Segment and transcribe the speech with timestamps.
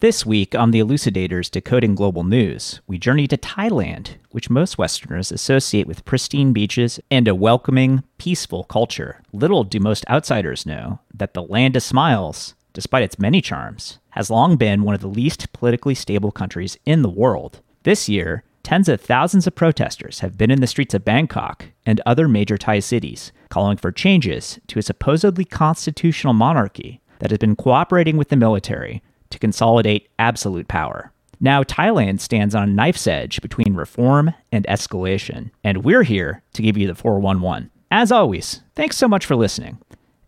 [0.00, 5.32] This week on the Elucidators Decoding Global News, we journey to Thailand, which most Westerners
[5.32, 9.22] associate with pristine beaches and a welcoming, peaceful culture.
[9.32, 14.28] Little do most outsiders know that the land of smiles, despite its many charms, has
[14.28, 17.62] long been one of the least politically stable countries in the world.
[17.84, 22.02] This year, tens of thousands of protesters have been in the streets of Bangkok and
[22.04, 27.56] other major Thai cities, calling for changes to a supposedly constitutional monarchy that has been
[27.56, 31.12] cooperating with the military to consolidate absolute power.
[31.40, 36.62] Now, Thailand stands on a knife's edge between reform and escalation, and we're here to
[36.62, 37.70] give you the 411.
[37.90, 39.78] As always, thanks so much for listening.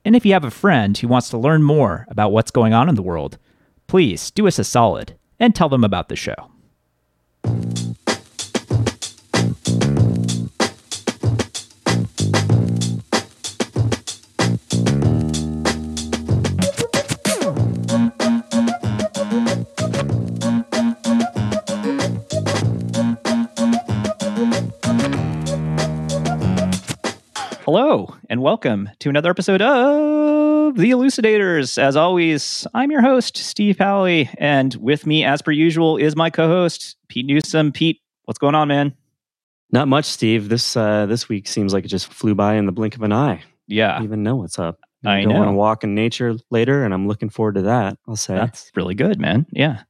[0.04, 2.88] And if you have a friend who wants to learn more about what's going on
[2.88, 3.38] in the world,
[3.86, 6.50] please do us a solid and tell them about the show.
[27.70, 31.76] Hello, and welcome to another episode of The Elucidators.
[31.76, 36.30] As always, I'm your host, Steve Pally, and with me, as per usual, is my
[36.30, 37.72] co host, Pete Newsom.
[37.72, 38.94] Pete, what's going on, man?
[39.70, 40.48] Not much, Steve.
[40.48, 43.12] This uh, this week seems like it just flew by in the blink of an
[43.12, 43.42] eye.
[43.66, 43.90] Yeah.
[43.90, 44.78] I don't even know what's up.
[45.04, 45.42] I go know.
[45.42, 47.98] on to walk in nature later, and I'm looking forward to that.
[48.08, 48.34] I'll say.
[48.34, 49.44] That's really good, man.
[49.50, 49.82] Yeah.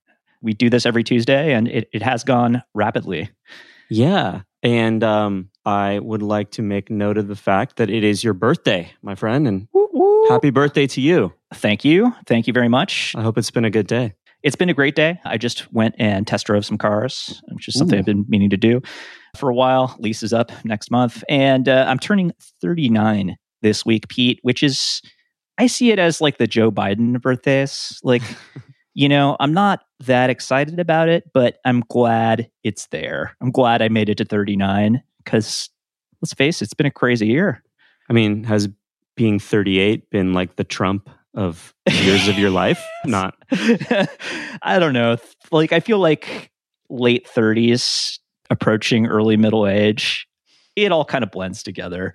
[0.42, 3.30] We do this every Tuesday, and it, it has gone rapidly.
[3.88, 4.40] Yeah.
[4.64, 8.32] And um, I would like to make note of the fact that it is your
[8.32, 9.68] birthday, my friend, and
[10.30, 11.34] happy birthday to you.
[11.52, 12.14] Thank you.
[12.26, 13.14] Thank you very much.
[13.14, 14.14] I hope it's been a good day.
[14.42, 15.20] It's been a great day.
[15.26, 17.98] I just went and test drove some cars, which is something Ooh.
[17.98, 18.80] I've been meaning to do
[19.36, 19.94] for a while.
[19.98, 21.22] Lease is up next month.
[21.28, 25.02] And uh, I'm turning 39 this week, Pete, which is,
[25.58, 28.00] I see it as like the Joe Biden birthdays.
[28.02, 28.22] Like,
[28.94, 33.36] you know, I'm not that excited about it, but I'm glad it's there.
[33.42, 35.68] I'm glad I made it to 39 because
[36.22, 37.62] let's face it, it's been a crazy year.
[38.08, 38.66] I mean, has
[39.14, 42.82] being 38 been like the Trump of years of your life?
[43.04, 43.34] Not.
[43.50, 45.18] I don't know.
[45.52, 46.50] Like, I feel like
[46.88, 48.18] late 30s,
[48.48, 50.26] approaching early middle age,
[50.76, 52.14] it all kind of blends together.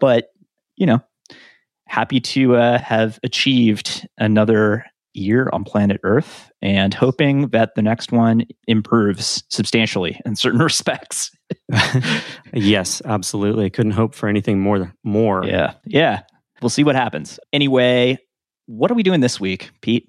[0.00, 0.30] But,
[0.76, 1.00] you know,
[1.86, 8.10] happy to uh, have achieved another year on planet Earth and hoping that the next
[8.10, 11.30] one improves substantially in certain respects.
[12.52, 13.70] yes, absolutely.
[13.70, 14.92] Couldn't hope for anything more.
[15.04, 15.44] More.
[15.44, 15.74] Yeah.
[15.84, 16.22] Yeah.
[16.60, 17.38] We'll see what happens.
[17.52, 18.18] Anyway,
[18.66, 20.08] what are we doing this week, Pete?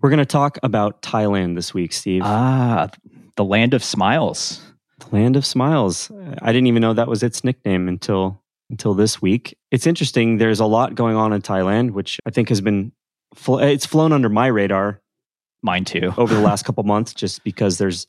[0.00, 2.22] We're going to talk about Thailand this week, Steve.
[2.24, 2.88] Ah,
[3.36, 4.62] the land of smiles.
[4.98, 6.10] The Land of Smiles.
[6.40, 9.56] I didn't even know that was its nickname until until this week.
[9.70, 10.38] It's interesting.
[10.38, 12.92] There's a lot going on in Thailand, which I think has been
[13.46, 15.00] it's flown under my radar
[15.62, 16.14] Mine too.
[16.16, 18.06] over the last couple months, just because there's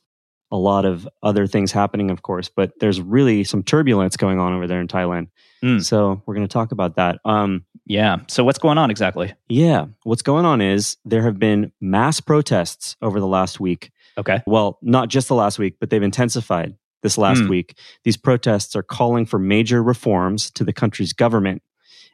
[0.50, 2.48] a lot of other things happening, of course.
[2.48, 5.28] But there's really some turbulence going on over there in Thailand.
[5.62, 5.84] Mm.
[5.84, 7.18] So we're going to talk about that.
[7.24, 8.18] Um, Yeah.
[8.28, 9.34] So what's going on exactly?
[9.48, 14.42] yeah, what's going on is there have been mass protests over the last week Okay.
[14.46, 17.48] well, not just the last week, but they've intensified this last Hmm.
[17.48, 17.78] week.
[18.04, 21.62] These protests are calling for major reforms to the country's government.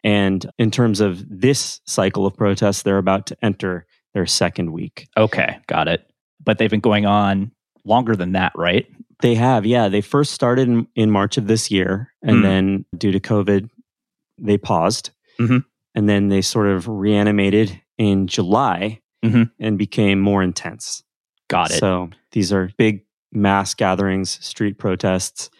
[0.03, 5.09] And in terms of this cycle of protests, they're about to enter their second week.
[5.17, 5.59] Okay.
[5.67, 6.07] Got it.
[6.45, 7.53] But they've been going on
[7.85, 8.87] longer than that, right?
[9.21, 9.89] They have, yeah.
[9.89, 12.43] They first started in, in March of this year, and Hmm.
[12.43, 13.69] then due to COVID,
[14.39, 15.11] they paused.
[15.41, 15.65] Mhm.
[15.95, 19.51] And then they sort of reanimated in July Mhm.
[19.61, 21.03] and became more intense.
[21.49, 21.79] Got it.
[21.79, 23.03] So these are big
[23.33, 25.51] mass gatherings, street protests,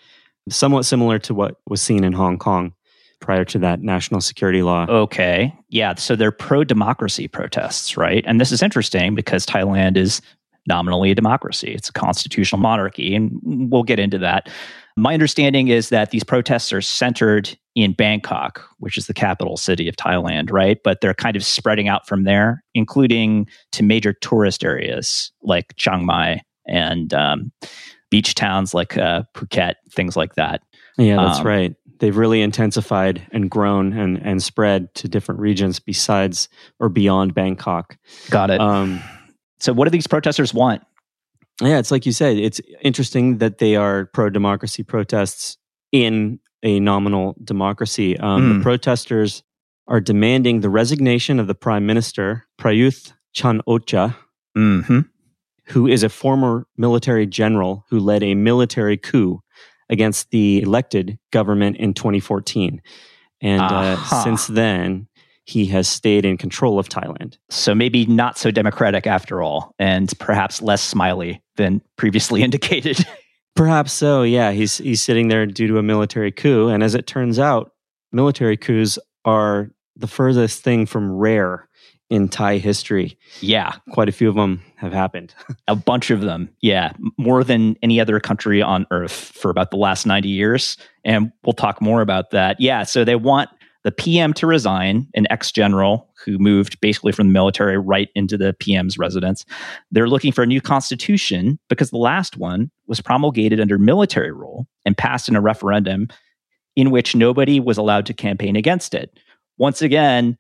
[0.49, 2.73] somewhat similar to what was seen in Hong Kong
[3.21, 4.87] prior to that national security law.
[4.89, 5.55] okay.
[5.71, 5.95] Yeah.
[5.95, 8.23] So they're pro democracy protests, right?
[8.27, 10.21] And this is interesting because Thailand is
[10.67, 13.15] nominally a democracy, it's a constitutional monarchy.
[13.15, 14.49] And we'll get into that.
[14.97, 19.89] My understanding is that these protests are centered in Bangkok, which is the capital city
[19.89, 20.79] of Thailand, right?
[20.85, 26.07] But they're kind of spreading out from there, including to major tourist areas like Chiang
[26.07, 27.53] Mai and um,
[28.11, 30.63] beach towns like uh, Phuket, things like that.
[30.97, 31.75] Yeah, that's Um, right.
[31.99, 36.49] They've really intensified and grown and, and spread to different regions besides
[36.79, 37.97] or beyond Bangkok.
[38.31, 38.61] Got it.
[38.61, 39.01] Um,
[39.61, 40.83] so, what do these protesters want?
[41.63, 45.57] yeah, it's like you said, it's interesting that they are pro democracy protests
[45.93, 48.19] in a nominal democracy.
[48.19, 48.59] Um, Mm.
[48.59, 49.43] The protesters
[49.87, 54.17] are demanding the resignation of the prime minister, Prayuth Chan Ocha,
[54.57, 55.01] Mm-hmm.
[55.67, 59.41] who is a former military general who led a military coup
[59.91, 62.81] against the elected government in 2014.
[63.41, 63.99] And Aha.
[64.19, 65.07] uh, since then,
[65.45, 67.37] he has stayed in control of Thailand.
[67.51, 73.05] So maybe not so democratic after all, and perhaps less smiley than previously indicated.
[73.55, 74.53] Perhaps so, yeah.
[74.53, 76.69] He's he's sitting there due to a military coup.
[76.69, 77.73] And as it turns out,
[78.13, 81.69] military coups are the furthest thing from rare
[82.11, 83.17] in Thai history.
[83.41, 83.73] Yeah.
[83.91, 85.35] Quite a few of them have happened.
[85.69, 86.49] a bunch of them.
[86.61, 86.93] Yeah.
[87.17, 90.77] More than any other country on earth for about the last 90 years.
[91.05, 92.61] And we'll talk more about that.
[92.61, 92.83] Yeah.
[92.83, 93.51] So they want
[93.85, 98.37] the PM to resign, an ex general who moved basically from the military right into
[98.37, 99.45] the PM's residence.
[99.91, 104.67] They're looking for a new constitution because the last one was promulgated under military rule
[104.87, 106.09] and passed in a referendum
[106.77, 109.19] in which nobody was allowed to campaign against it.
[109.59, 110.37] Once again,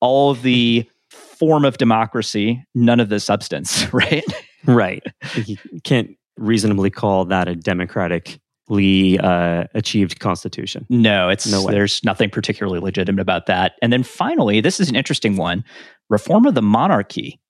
[0.00, 4.24] all of the form of democracy, none of the substance, right?
[4.66, 5.04] right.
[5.46, 10.86] You can't reasonably call that a democratically uh, achieved constitution.
[10.88, 11.72] No, it's no way.
[11.72, 13.72] there's nothing particularly legitimate about that.
[13.82, 15.64] And then finally, this is an interesting one:
[16.08, 17.40] reform of the monarchy,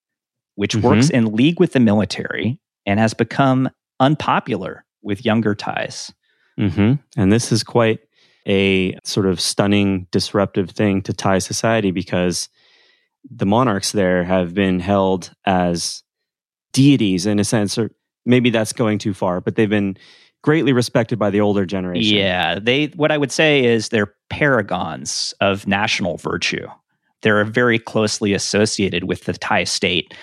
[0.54, 0.86] which mm-hmm.
[0.86, 3.68] works in league with the military and has become
[4.00, 6.12] unpopular with younger Thais.
[6.58, 6.94] Mm-hmm.
[7.20, 8.00] And this is quite
[8.46, 12.48] a sort of stunning, disruptive thing to Thai society because
[13.30, 16.02] the monarchs there have been held as
[16.72, 17.90] deities in a sense, or
[18.24, 19.96] maybe that's going too far, but they've been
[20.42, 22.16] greatly respected by the older generation.
[22.16, 26.66] Yeah, they what I would say is they're paragons of national virtue.
[27.22, 30.14] They're very closely associated with the Thai state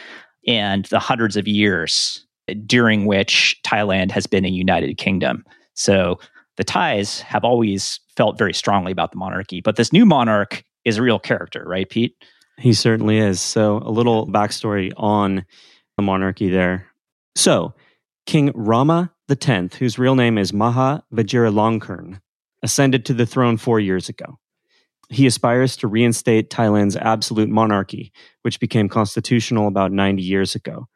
[0.48, 2.26] and the hundreds of years
[2.66, 5.44] during which Thailand has been a united kingdom.
[5.74, 6.20] So
[6.58, 10.98] the Thais have always felt very strongly about the monarchy, but this new monarch is
[10.98, 12.16] a real character, right, Pete?
[12.58, 13.42] He certainly is.
[13.42, 15.46] So, a little backstory on
[15.98, 16.88] the monarchy there.
[17.36, 17.74] So,
[18.26, 22.20] King Rama X, whose real name is Maha Vajiralongkorn,
[22.64, 24.40] ascended to the throne four years ago.
[25.10, 28.12] He aspires to reinstate Thailand's absolute monarchy,
[28.42, 30.88] which became constitutional about 90 years ago.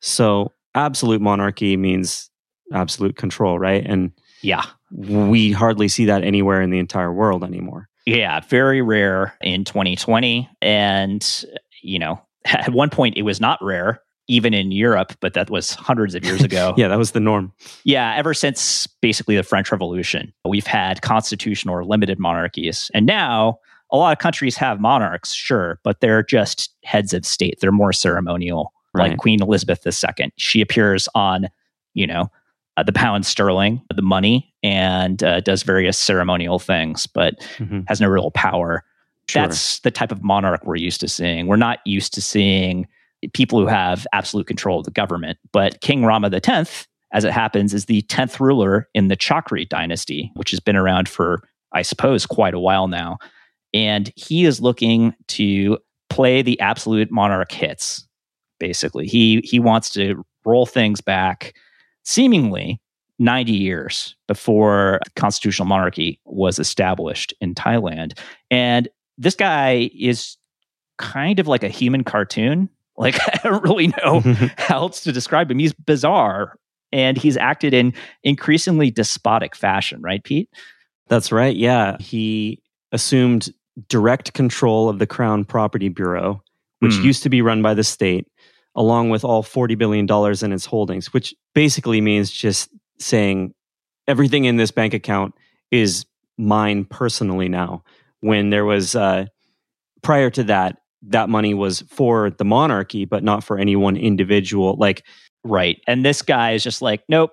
[0.00, 2.30] So, absolute monarchy means
[2.72, 3.84] absolute control, right?
[3.84, 7.88] And yeah, we hardly see that anywhere in the entire world anymore.
[8.06, 10.48] Yeah, very rare in 2020.
[10.62, 11.44] And,
[11.82, 15.72] you know, at one point it was not rare even in Europe, but that was
[15.72, 16.74] hundreds of years ago.
[16.76, 17.52] yeah, that was the norm.
[17.84, 22.90] Yeah, ever since basically the French Revolution, we've had constitutional or limited monarchies.
[22.94, 23.58] And now
[23.90, 27.58] a lot of countries have monarchs, sure, but they're just heads of state.
[27.60, 29.10] They're more ceremonial, right.
[29.10, 30.30] like Queen Elizabeth II.
[30.36, 31.48] She appears on,
[31.94, 32.30] you know,
[32.76, 37.80] uh, the pound sterling, the money, and uh, does various ceremonial things, but mm-hmm.
[37.88, 38.84] has no real power.
[39.28, 39.42] Sure.
[39.42, 41.46] That's the type of monarch we're used to seeing.
[41.46, 42.86] We're not used to seeing
[43.32, 45.38] people who have absolute control of the government.
[45.52, 50.30] But King Rama X, as it happens, is the 10th ruler in the Chakri dynasty,
[50.34, 51.42] which has been around for,
[51.72, 53.18] I suppose, quite a while now.
[53.74, 55.78] And he is looking to
[56.10, 58.06] play the absolute monarch hits,
[58.58, 59.06] basically.
[59.06, 61.54] He, he wants to roll things back
[62.04, 62.80] seemingly
[63.18, 68.18] 90 years before constitutional monarchy was established in Thailand.
[68.50, 68.88] And
[69.18, 70.36] this guy is
[70.98, 72.68] kind of like a human cartoon.
[72.98, 74.20] Like, I don't really know
[74.58, 75.58] how else to describe him.
[75.58, 76.58] He's bizarre
[76.92, 80.50] and he's acted in increasingly despotic fashion, right, Pete?
[81.08, 81.56] That's right.
[81.56, 81.96] Yeah.
[81.98, 82.60] He
[82.92, 83.50] assumed
[83.88, 86.42] direct control of the Crown Property Bureau,
[86.80, 87.04] which mm.
[87.04, 88.26] used to be run by the state
[88.74, 90.06] along with all $40 billion
[90.44, 93.52] in its holdings, which basically means just saying
[94.06, 95.34] everything in this bank account
[95.70, 96.06] is
[96.36, 97.82] mine personally now.
[98.20, 99.26] When there was, uh,
[100.02, 104.76] prior to that, that money was for the monarchy, but not for any one individual.
[104.78, 105.04] Like,
[105.44, 105.80] right.
[105.86, 107.30] And this guy is just like, nope,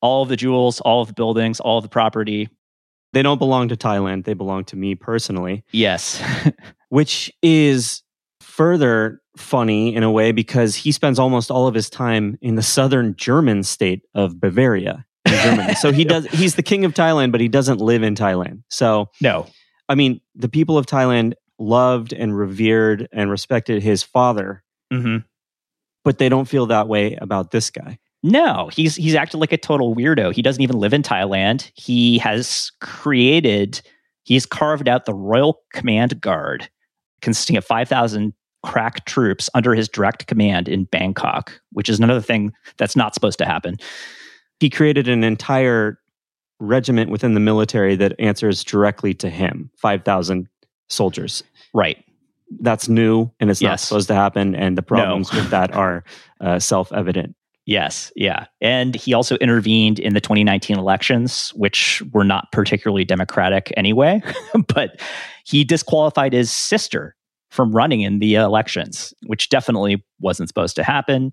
[0.00, 2.48] all of the jewels, all of the buildings, all of the property.
[3.12, 4.24] They don't belong to Thailand.
[4.24, 5.64] They belong to me personally.
[5.70, 6.22] Yes.
[6.88, 8.02] which is
[8.40, 12.62] further funny in a way because he spends almost all of his time in the
[12.62, 15.74] southern German state of Bavaria Germany.
[15.74, 18.62] so he does he's the king of Thailand, but he doesn't live in Thailand.
[18.68, 19.46] So no.
[19.88, 24.62] I mean, the people of Thailand loved and revered and respected his father.
[24.92, 25.18] Mm-hmm.
[26.04, 27.98] But they don't feel that way about this guy.
[28.22, 30.32] No, he's he's acted like a total weirdo.
[30.34, 31.70] He doesn't even live in Thailand.
[31.74, 33.82] He has created,
[34.22, 36.68] he's carved out the Royal Command Guard,
[37.20, 38.32] consisting of 5,000
[38.62, 43.38] crack troops under his direct command in Bangkok, which is another thing that's not supposed
[43.38, 43.76] to happen.
[44.58, 45.98] He created an entire
[46.60, 50.48] regiment within the military that answers directly to him 5,000
[50.88, 51.42] soldiers.
[51.72, 52.04] Right.
[52.60, 53.70] That's new and it's yes.
[53.70, 54.54] not supposed to happen.
[54.54, 55.40] And the problems no.
[55.40, 56.04] with that are
[56.40, 57.34] uh, self evident.
[57.66, 58.46] Yes, yeah.
[58.60, 64.22] And he also intervened in the 2019 elections, which were not particularly democratic anyway,
[64.74, 65.00] but
[65.46, 67.16] he disqualified his sister
[67.50, 71.32] from running in the elections, which definitely wasn't supposed to happen.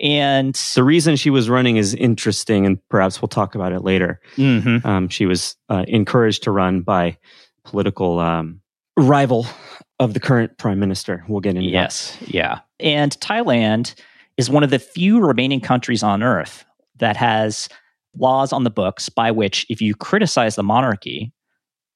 [0.00, 4.20] And the reason she was running is interesting, and perhaps we'll talk about it later.
[4.36, 4.86] mm-hmm.
[4.86, 7.18] Um, she was uh, encouraged to run by
[7.64, 8.60] political um,
[8.98, 9.46] rival
[10.00, 11.24] of the current prime minister.
[11.28, 11.72] We'll get into that.
[11.72, 12.60] Yes, yeah.
[12.80, 13.94] And Thailand
[14.36, 16.64] is one of the few remaining countries on earth
[16.98, 17.68] that has
[18.16, 21.32] laws on the books by which if you criticize the monarchy,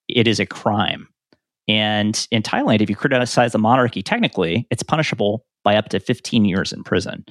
[0.09, 1.09] it is a crime.
[1.69, 6.45] And in Thailand, if you criticize the monarchy, technically, it's punishable by up to 15
[6.45, 7.25] years in prison.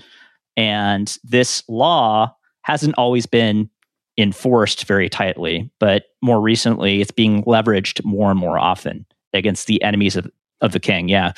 [0.55, 3.69] And this law hasn't always been
[4.17, 9.81] enforced very tightly, but more recently, it's being leveraged more and more often against the
[9.81, 10.29] enemies of,
[10.61, 11.09] of the king.
[11.09, 11.33] Yeah.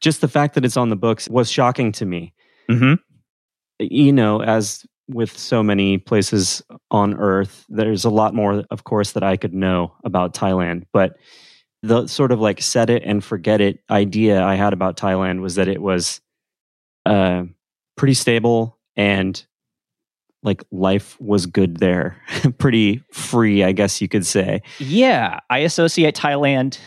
[0.00, 2.34] Just the fact that it's on the books was shocking to me.
[2.70, 2.94] Mm-hmm.
[3.78, 9.12] You know, as with so many places on earth, there's a lot more, of course,
[9.12, 10.84] that I could know about Thailand.
[10.92, 11.16] But
[11.82, 15.54] the sort of like set it and forget it idea I had about Thailand was
[15.54, 16.20] that it was
[17.04, 17.44] uh,
[17.96, 19.44] pretty stable and
[20.42, 22.20] like life was good there.
[22.58, 24.62] pretty free, I guess you could say.
[24.78, 26.78] Yeah, I associate Thailand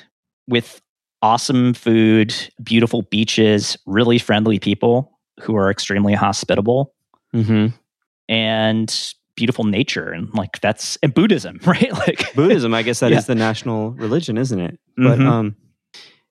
[0.50, 0.82] with
[1.22, 6.94] awesome food, beautiful beaches, really friendly people who are extremely hospitable,
[7.36, 7.68] Mm-hmm.
[8.28, 10.10] and beautiful nature.
[10.12, 11.92] And like that's and Buddhism, right?
[11.94, 13.34] Like Buddhism, I guess that is Yeah.
[13.34, 14.80] the national religion, isn't it?
[14.98, 15.28] But Mhm.
[15.28, 15.56] um,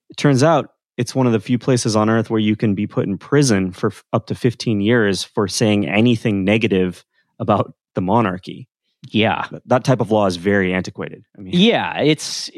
[0.09, 2.85] it turns out it's one of the few places on earth where you can be
[2.85, 7.05] put in prison for f- up to 15 years for saying anything negative
[7.39, 8.67] about the monarchy.
[9.11, 9.47] yeah.
[9.51, 11.23] That- That type of law is very antiquated.
[11.37, 12.49] I mean, Yeah, it's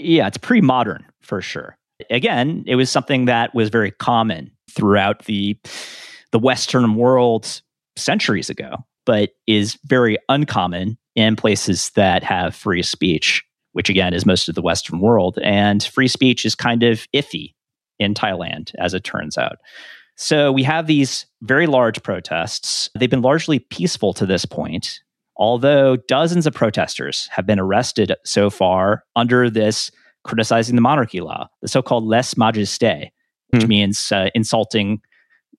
[0.00, 1.76] yeah, it's pre-modern for sure.
[2.10, 5.58] Again, it was something that was very common throughout the
[6.32, 7.60] the Western world
[7.96, 14.24] centuries ago, but is very uncommon in places that have free speech, which again is
[14.24, 15.38] most of the Western world.
[15.42, 17.54] And free speech is kind of iffy
[17.98, 19.58] in Thailand, as it turns out.
[20.16, 22.90] So we have these very large protests.
[22.98, 25.00] They've been largely peaceful to this point,
[25.40, 29.90] although dozens of protesters have been arrested so far under this
[30.22, 33.08] criticizing the monarchy law, the so called lèse majesté,
[33.50, 33.68] which Hmm.
[33.68, 35.00] means uh, insulting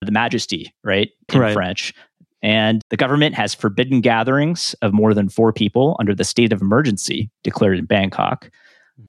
[0.02, 1.10] the majesty, right?
[1.34, 1.54] In Right.
[1.54, 1.94] French.
[2.44, 6.62] And the government has forbidden gatherings of more than four people under the state of
[6.62, 8.50] emergency declared in Bangkok.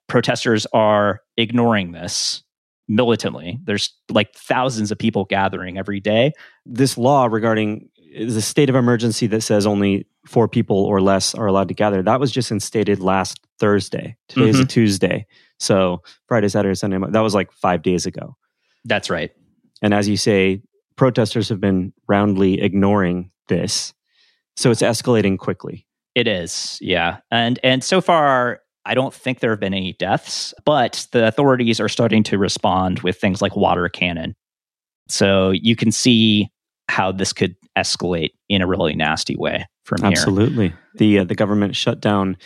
[0.07, 2.43] Protesters are ignoring this
[2.87, 3.57] militantly.
[3.63, 6.31] There's like thousands of people gathering every day.
[6.65, 11.47] this law regarding the state of emergency that says only four people or less are
[11.47, 14.17] allowed to gather, that was just instated last Thursday.
[14.27, 14.67] Today is a mm-hmm.
[14.67, 15.25] Tuesday.
[15.59, 18.35] So Friday, Saturday, Sunday, that was like five days ago.
[18.85, 19.31] That's right.
[19.81, 20.61] And as you say,
[20.95, 23.93] protesters have been roundly ignoring this.
[24.55, 25.87] So it's escalating quickly.
[26.15, 27.19] It is, yeah.
[27.31, 31.79] And and so far I don't think there have been any deaths, but the authorities
[31.79, 34.35] are starting to respond with things like water cannon.
[35.07, 36.49] So you can see
[36.89, 40.11] how this could escalate in a really nasty way from here.
[40.11, 40.73] Absolutely.
[40.95, 42.37] The uh, the government shut down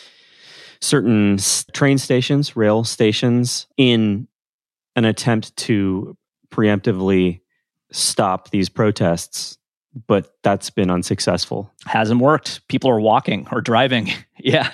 [0.82, 4.28] certain s- train stations, rail stations in
[4.96, 6.18] an attempt to
[6.50, 7.42] preemptively
[7.92, 9.58] stop these protests,
[10.08, 11.72] but that's been unsuccessful.
[11.86, 12.68] Hasn't worked.
[12.68, 14.12] People are walking or driving.
[14.38, 14.72] yeah.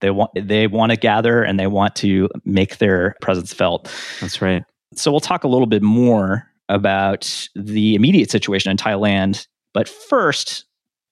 [0.00, 3.92] They want they want to gather and they want to make their presence felt.
[4.20, 4.62] That's right.
[4.94, 9.46] So we'll talk a little bit more about the immediate situation in Thailand.
[9.76, 10.64] But first,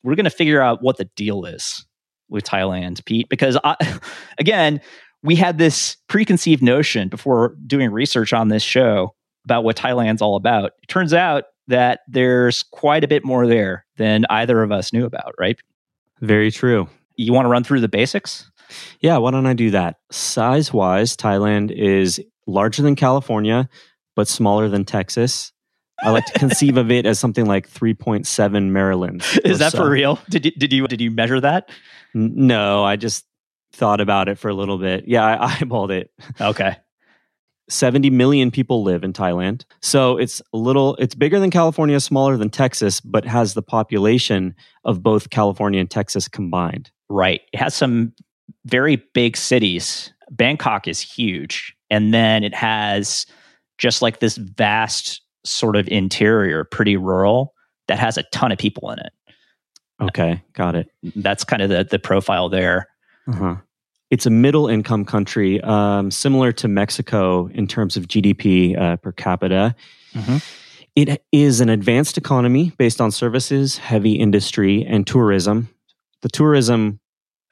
[0.02, 1.84] we're going to figure out what the deal is
[2.30, 3.76] with Thailand, Pete, because I,
[4.38, 4.80] again,
[5.22, 10.36] we had this preconceived notion before doing research on this show about what Thailand's all
[10.36, 10.72] about.
[10.82, 15.04] It turns out that there's quite a bit more there than either of us knew
[15.04, 15.58] about, right?
[16.22, 16.88] Very true.
[17.16, 18.50] You want to run through the basics?
[19.00, 19.96] Yeah, why don't I do that?
[20.10, 23.68] Size wise, Thailand is larger than California,
[24.16, 25.52] but smaller than Texas.
[26.02, 29.24] I like to conceive of it as something like 3.7 Maryland.
[29.44, 29.78] Is that so.
[29.78, 30.18] for real?
[30.28, 31.70] Did you, did you did you measure that?
[32.14, 33.24] No, I just
[33.72, 35.04] thought about it for a little bit.
[35.06, 36.10] Yeah, I eyeballed it.
[36.40, 36.76] Okay.
[37.68, 39.64] 70 million people live in Thailand.
[39.80, 44.54] So it's a little, it's bigger than California, smaller than Texas, but has the population
[44.84, 46.90] of both California and Texas combined.
[47.08, 47.40] Right.
[47.52, 48.12] It has some
[48.66, 50.12] very big cities.
[50.30, 51.74] Bangkok is huge.
[51.90, 53.24] And then it has
[53.78, 57.54] just like this vast sort of interior, pretty rural,
[57.88, 59.12] that has a ton of people in it.
[60.00, 60.90] Okay, got it.
[61.16, 62.88] That's kind of the, the profile there.
[63.28, 63.56] Uh-huh.
[64.10, 69.12] It's a middle income country, um, similar to Mexico in terms of GDP uh, per
[69.12, 69.74] capita.
[70.12, 70.44] Mhm.
[70.94, 75.68] It is an advanced economy based on services, heavy industry, and tourism.
[76.22, 77.00] The tourism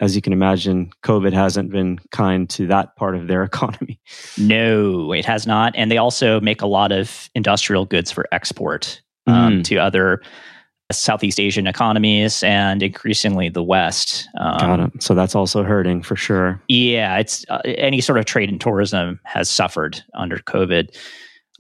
[0.03, 4.01] as you can imagine, COVID hasn't been kind to that part of their economy.
[4.37, 5.73] No, it has not.
[5.77, 9.65] And they also make a lot of industrial goods for export um, mm.
[9.65, 10.21] to other
[10.91, 14.29] Southeast Asian economies and increasingly the West.
[14.39, 15.03] Um, Got it.
[15.03, 16.61] So that's also hurting for sure.
[16.67, 20.89] Yeah, it's uh, any sort of trade and tourism has suffered under COVID.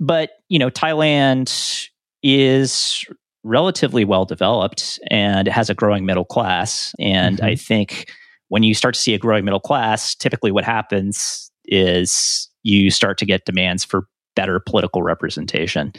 [0.00, 1.88] But, you know, Thailand
[2.24, 3.06] is
[3.44, 6.92] relatively well developed and has a growing middle class.
[6.98, 7.46] And mm-hmm.
[7.46, 8.10] I think
[8.52, 13.16] when you start to see a growing middle class, typically what happens is you start
[13.16, 14.06] to get demands for
[14.36, 15.90] better political representation.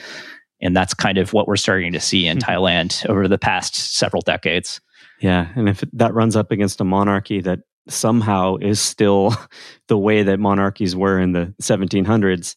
[0.62, 2.52] And that's kind of what we're starting to see in mm-hmm.
[2.52, 4.80] Thailand over the past several decades.
[5.20, 5.48] Yeah.
[5.56, 9.34] And if that runs up against a monarchy that somehow is still
[9.88, 12.56] the way that monarchies were in the 1700s,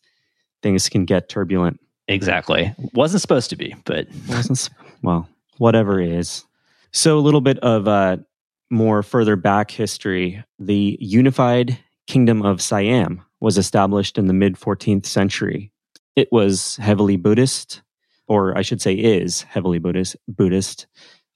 [0.63, 1.81] things can get turbulent.
[2.07, 2.75] Exactly.
[2.93, 4.69] Wasn't supposed to be, but wasn't
[5.01, 5.27] well,
[5.57, 6.45] whatever is.
[6.93, 8.19] So a little bit of uh,
[8.71, 10.43] more further back history.
[10.59, 15.73] The unified kingdom of Siam was established in the mid 14th century.
[16.15, 17.83] It was heavily Buddhist,
[18.27, 20.17] or I should say, is heavily Buddhist.
[20.29, 20.87] Buddhist,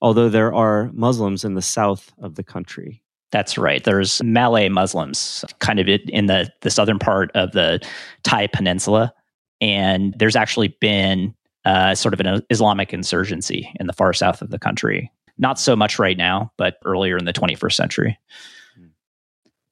[0.00, 3.02] although there are Muslims in the south of the country.
[3.30, 3.84] That's right.
[3.84, 7.80] There's Malay Muslims, kind of in the the southern part of the
[8.22, 9.12] Thai Peninsula
[9.60, 11.34] and there's actually been
[11.64, 15.12] uh, sort of an Islamic insurgency in the far south of the country.
[15.40, 18.18] Not so much right now, but earlier in the 21st century.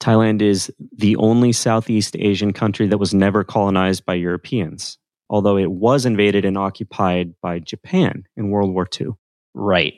[0.00, 4.96] Thailand is the only Southeast Asian country that was never colonized by Europeans,
[5.28, 9.08] although it was invaded and occupied by Japan in World War II.
[9.54, 9.94] Right.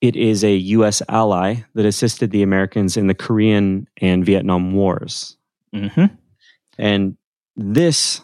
[0.00, 1.02] It is a U.S.
[1.08, 5.36] ally that assisted the Americans in the Korean and Vietnam Wars.
[5.74, 6.14] Mm-hmm.
[6.78, 7.16] And
[7.56, 8.20] this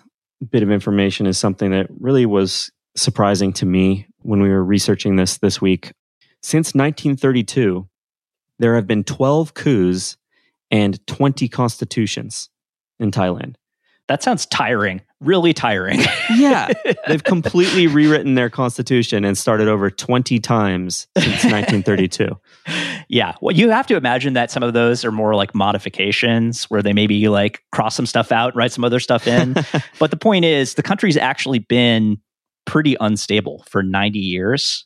[0.51, 5.17] bit of information is something that really was surprising to me when we were researching
[5.17, 5.93] this this week.
[6.43, 7.89] Since 1932,
[8.59, 10.17] there have been 12 coups
[10.71, 12.49] and 20 constitutions
[12.99, 13.55] in Thailand.
[14.09, 16.01] That sounds tiring, really tiring.
[16.37, 16.73] yeah.
[17.07, 22.29] They've completely rewritten their constitution and started over 20 times since 1932.
[23.09, 23.35] yeah.
[23.41, 26.93] Well, you have to imagine that some of those are more like modifications where they
[26.93, 29.55] maybe like cross some stuff out, write some other stuff in.
[29.99, 32.19] but the point is, the country's actually been
[32.65, 34.85] pretty unstable for 90 years.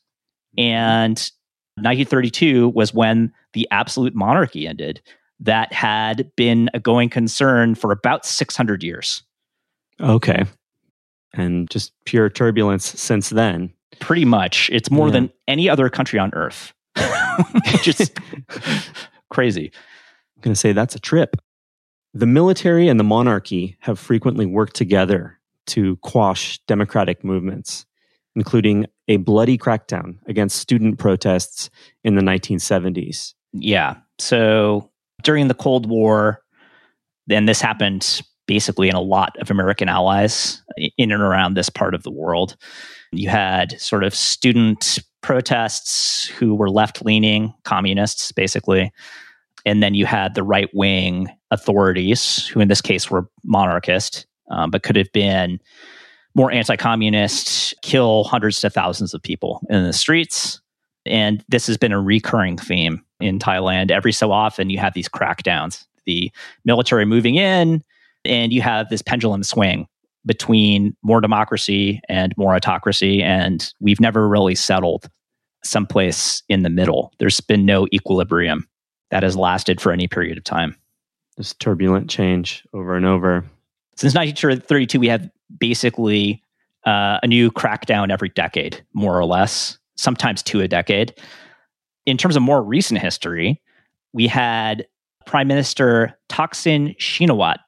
[0.58, 0.70] Mm-hmm.
[0.70, 1.30] And
[1.76, 5.00] 1932 was when the absolute monarchy ended
[5.40, 9.22] that had been a going concern for about 600 years.
[10.00, 10.44] Okay.
[11.34, 13.72] And just pure turbulence since then.
[14.00, 14.70] Pretty much.
[14.72, 15.12] It's more yeah.
[15.12, 16.72] than any other country on earth.
[17.82, 18.18] just
[19.30, 19.70] crazy.
[20.36, 21.36] I'm going to say that's a trip.
[22.14, 27.84] The military and the monarchy have frequently worked together to quash democratic movements,
[28.36, 31.70] including a bloody crackdown against student protests
[32.04, 33.32] in the 1970s.
[33.52, 33.96] Yeah.
[34.18, 34.90] So
[35.22, 36.42] during the Cold War,
[37.26, 40.62] then this happened basically in a lot of American allies
[40.98, 42.56] in and around this part of the world.
[43.10, 48.92] You had sort of student protests who were left leaning communists, basically.
[49.64, 54.70] And then you had the right wing authorities, who in this case were monarchist, um,
[54.70, 55.58] but could have been
[56.36, 60.60] more anti communist, kill hundreds to thousands of people in the streets.
[61.06, 63.90] And this has been a recurring theme in Thailand.
[63.90, 66.30] Every so often, you have these crackdowns, the
[66.64, 67.82] military moving in,
[68.24, 69.86] and you have this pendulum swing
[70.26, 73.22] between more democracy and more autocracy.
[73.22, 75.08] And we've never really settled
[75.64, 77.12] someplace in the middle.
[77.18, 78.68] There's been no equilibrium
[79.10, 80.76] that has lasted for any period of time.
[81.36, 83.44] This turbulent change over and over.
[83.96, 85.28] Since 1932, we have
[85.58, 86.42] basically
[86.84, 91.14] uh, a new crackdown every decade, more or less sometimes two a decade.
[92.04, 93.60] In terms of more recent history,
[94.12, 94.86] we had
[95.24, 97.58] Prime Minister Thaksin Shinawatra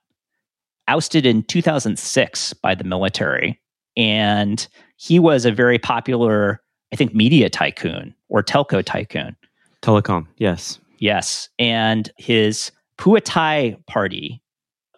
[0.87, 3.61] ousted in 2006 by the military.
[3.97, 6.63] And he was a very popular,
[6.93, 9.37] I think, media tycoon or telco tycoon.
[9.83, 10.81] Telecom, yes.
[10.99, 11.49] Yes.
[11.59, 14.41] And his Pheu Thai party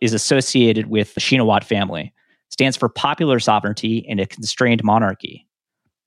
[0.00, 2.12] is associated with the Shinawat family,
[2.50, 5.46] stands for popular sovereignty in a constrained monarchy,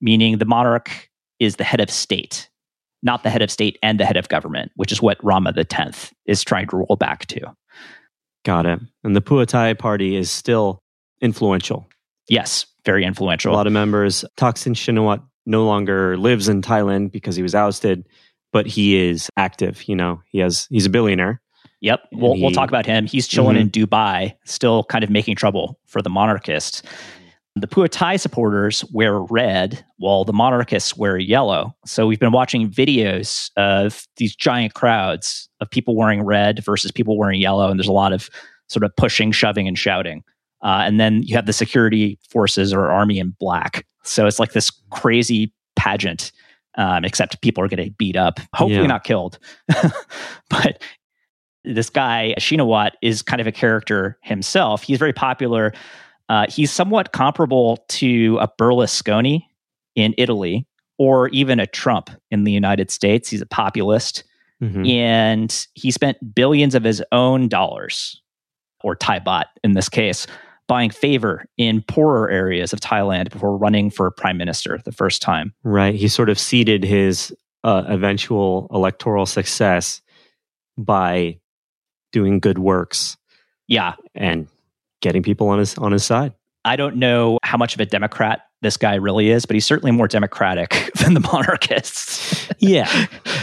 [0.02, 2.50] meaning the monarch is the head of state,
[3.02, 6.14] not the head of state and the head of government, which is what Rama X
[6.26, 7.56] is trying to roll back to.
[8.46, 8.80] Got it.
[9.04, 10.84] And the Pheu Thai party is still
[11.22, 11.88] influential.
[12.30, 13.54] Yes, very influential.
[13.54, 14.26] A lot of members.
[14.38, 18.06] Thaksin Shinawat no longer lives in Thailand because he was ousted,
[18.52, 19.84] but he is active.
[19.88, 21.42] You know, he has he's a billionaire.
[21.84, 23.06] Yep, we'll he, we'll talk about him.
[23.06, 23.64] He's chilling mm-hmm.
[23.82, 26.82] in Dubai, still kind of making trouble for the monarchists.
[27.58, 31.76] The Pheu Thai supporters wear red while the monarchists wear yellow.
[31.86, 37.18] So we've been watching videos of these giant crowds of people wearing red versus people
[37.18, 37.70] wearing yellow.
[37.70, 38.30] And there's a lot of
[38.70, 40.24] sort of pushing, shoving, and shouting.
[40.64, 43.86] Uh, and then you have the security forces or army in black.
[44.04, 46.32] So it's like this crazy pageant,
[46.76, 48.88] um, except people are getting beat up, hopefully Yeah.
[48.88, 49.38] not killed.
[50.50, 50.82] but
[51.66, 54.84] this guy, Shinawat, is kind of a character himself.
[54.84, 55.74] He's very popular.
[56.30, 59.46] Uh, he's somewhat comparable to a Berlusconi
[59.96, 60.66] in Italy
[60.98, 63.30] or even a Trump in the United States.
[63.30, 64.24] He's a populist
[64.62, 64.90] Mhm.
[64.90, 68.22] and he spent billions of his own dollars,
[68.84, 70.26] or Thai baht in this case,
[70.68, 75.54] buying favor in poorer areas of Thailand before running for prime minister the first time.
[75.64, 75.96] Right.
[75.96, 80.02] He sort of seeded his uh, eventual electoral success
[80.78, 81.40] by
[82.14, 83.18] doing good works
[83.68, 84.48] Yeah, and
[85.02, 86.34] getting people on his on his side.
[86.66, 89.92] I don't know how much of a Democrat this guy really is, but he's certainly
[89.92, 92.48] more democratic than the monarchists.
[92.60, 92.88] Yeah.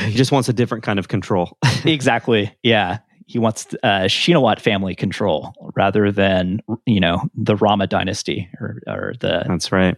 [0.07, 1.59] he just wants a different kind of control.
[1.85, 2.57] exactly.
[2.63, 3.01] Yeah.
[3.27, 9.13] He wants uh, Shinawat family control rather than, you know, the Rama dynasty or, or
[9.21, 9.45] the.
[9.47, 9.97] That's right.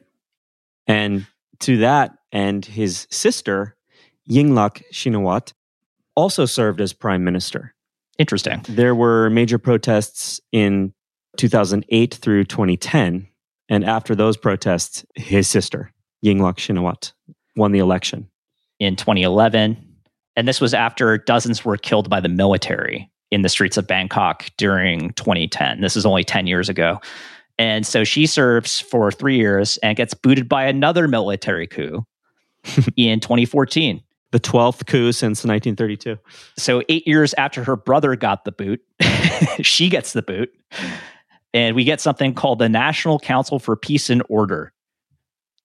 [0.89, 1.25] And
[1.61, 3.77] to that and his sister,
[4.29, 5.53] Yingluck Shinawat,
[6.17, 7.75] also served as prime minister.
[8.19, 8.65] Interesting.
[8.69, 10.93] There were major protests in
[11.39, 13.27] 2008 through 2010.
[13.69, 15.93] And after those protests, his sister,
[16.25, 17.13] Yingluck Shinawat,
[17.57, 18.29] won the election.
[18.79, 19.77] in 2011.
[20.35, 24.51] And this was after dozens were killed by the military in the streets of Bangkok
[24.59, 25.81] during 2010.
[25.81, 27.01] This is only 10 years ago.
[27.59, 32.05] And so she serves for three years and gets booted by another military coup
[32.97, 34.03] in 2014.
[34.33, 36.19] The 12th coup since 1932.
[36.59, 38.81] So, eight years after her brother got the boot,
[39.63, 40.51] she gets the boot.
[41.55, 44.73] And we get something called the National Council for Peace and Order.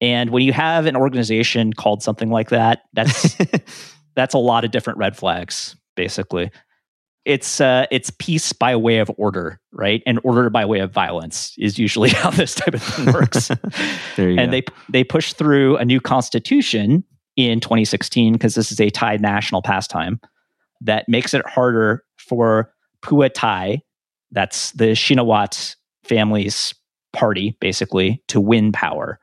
[0.01, 3.37] And when you have an organization called something like that, that's
[4.15, 6.51] that's a lot of different red flags basically
[7.27, 11.53] it's uh it's peace by way of order right and order by way of violence
[11.57, 13.51] is usually how this type of thing works
[14.15, 14.51] there you and go.
[14.51, 17.03] they they pushed through a new constitution
[17.37, 20.19] in 2016 because this is a thai national pastime
[20.81, 22.71] that makes it harder for
[23.01, 23.81] Pheu Thai
[24.31, 26.73] that's the shinawat family's
[27.13, 29.19] party basically to win power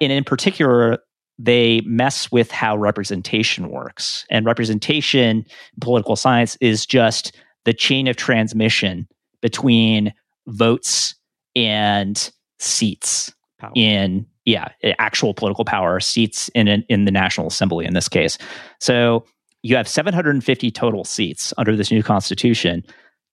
[0.00, 0.98] and in particular
[1.38, 4.24] they mess with how representation works.
[4.30, 5.46] And representation in
[5.80, 9.08] political science is just the chain of transmission
[9.40, 10.12] between
[10.46, 11.14] votes
[11.56, 13.72] and seats Power.
[13.74, 18.38] in yeah, actual political power, seats in an, in the National Assembly in this case.
[18.80, 19.24] So
[19.62, 22.84] you have 750 total seats under this new constitution.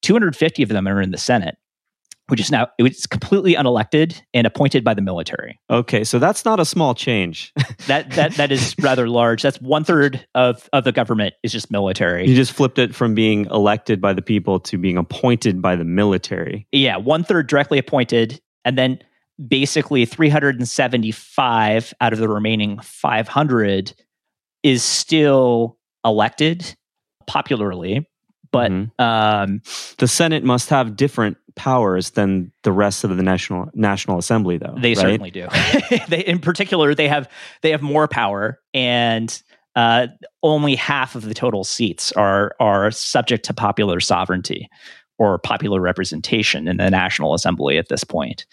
[0.01, 1.57] 250 of them are in the Senate,
[2.27, 6.59] which is now it's completely unelected and appointed by the military Okay, so that's not
[6.59, 7.53] a small change.
[7.87, 9.41] that that that is rather large.
[9.41, 12.27] That's one third of of the government is just military.
[12.27, 15.85] you just flipped it from being elected by the people to being appointed by the
[15.85, 16.67] military.
[16.71, 18.99] Yeah, one third directly appointed, and then
[19.47, 23.93] basically 375 out of the remaining 500
[24.63, 26.75] is still elected
[27.27, 28.07] popularly,
[28.51, 28.91] but Mhm.
[28.99, 29.61] um,
[29.97, 34.75] The Senate must have different powers than the rest of the National National Assembly, though.
[34.77, 34.97] They right?
[34.97, 35.47] certainly do.
[36.07, 37.29] they, in particular, they have
[37.61, 39.41] they have more power, and
[39.75, 40.07] uh,
[40.43, 44.69] only half of the total seats are are subject to popular sovereignty
[45.17, 48.45] or popular representation in the National Assembly at this point.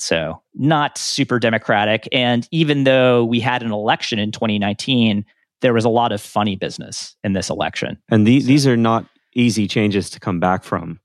[0.00, 2.08] So, not super democratic.
[2.12, 5.24] And even though we had an election in 2019,
[5.60, 7.98] there was a lot of funny business in this election.
[8.08, 11.00] And the, these are not easy changes to come back from.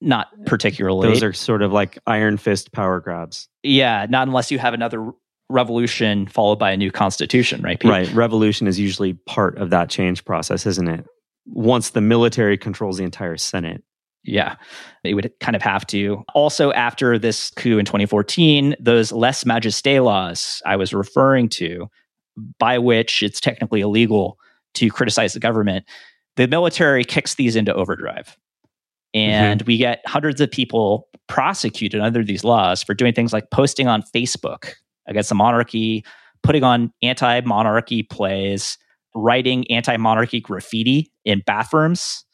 [0.00, 1.08] Not particularly.
[1.08, 3.48] Those are sort of like iron fist power grabs.
[3.62, 5.12] yeah, not unless you have another
[5.48, 7.78] revolution followed by a new constitution, right?
[7.80, 7.90] Pete?
[7.90, 8.12] Right.
[8.12, 11.06] Revolution is usually part of that change process, isn't it?
[11.46, 13.82] Once the military controls the entire Senate.
[14.24, 14.56] Yeah,
[15.02, 16.24] they would kind of have to.
[16.34, 21.88] Also, after this coup in 2014, those lèse majesté laws I was referring to,
[22.58, 24.38] by which it's technically illegal
[24.74, 25.84] to criticize the government,
[26.36, 28.36] the military kicks these into overdrive.
[29.14, 29.30] Mm-hmm.
[29.30, 33.86] And we get hundreds of people prosecuted under these laws for doing things like posting
[33.86, 34.72] on Facebook
[35.06, 36.04] against the monarchy,
[36.42, 38.78] putting on anti monarchy plays,
[39.14, 42.24] writing anti monarchy graffiti in bathrooms.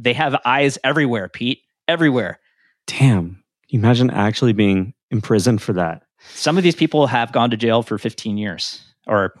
[0.00, 2.40] They have eyes everywhere, Pete, everywhere.
[2.86, 3.42] Damn.
[3.68, 6.02] Imagine actually being imprisoned for that?
[6.34, 9.34] Some of these people have gone to jail for 15 years or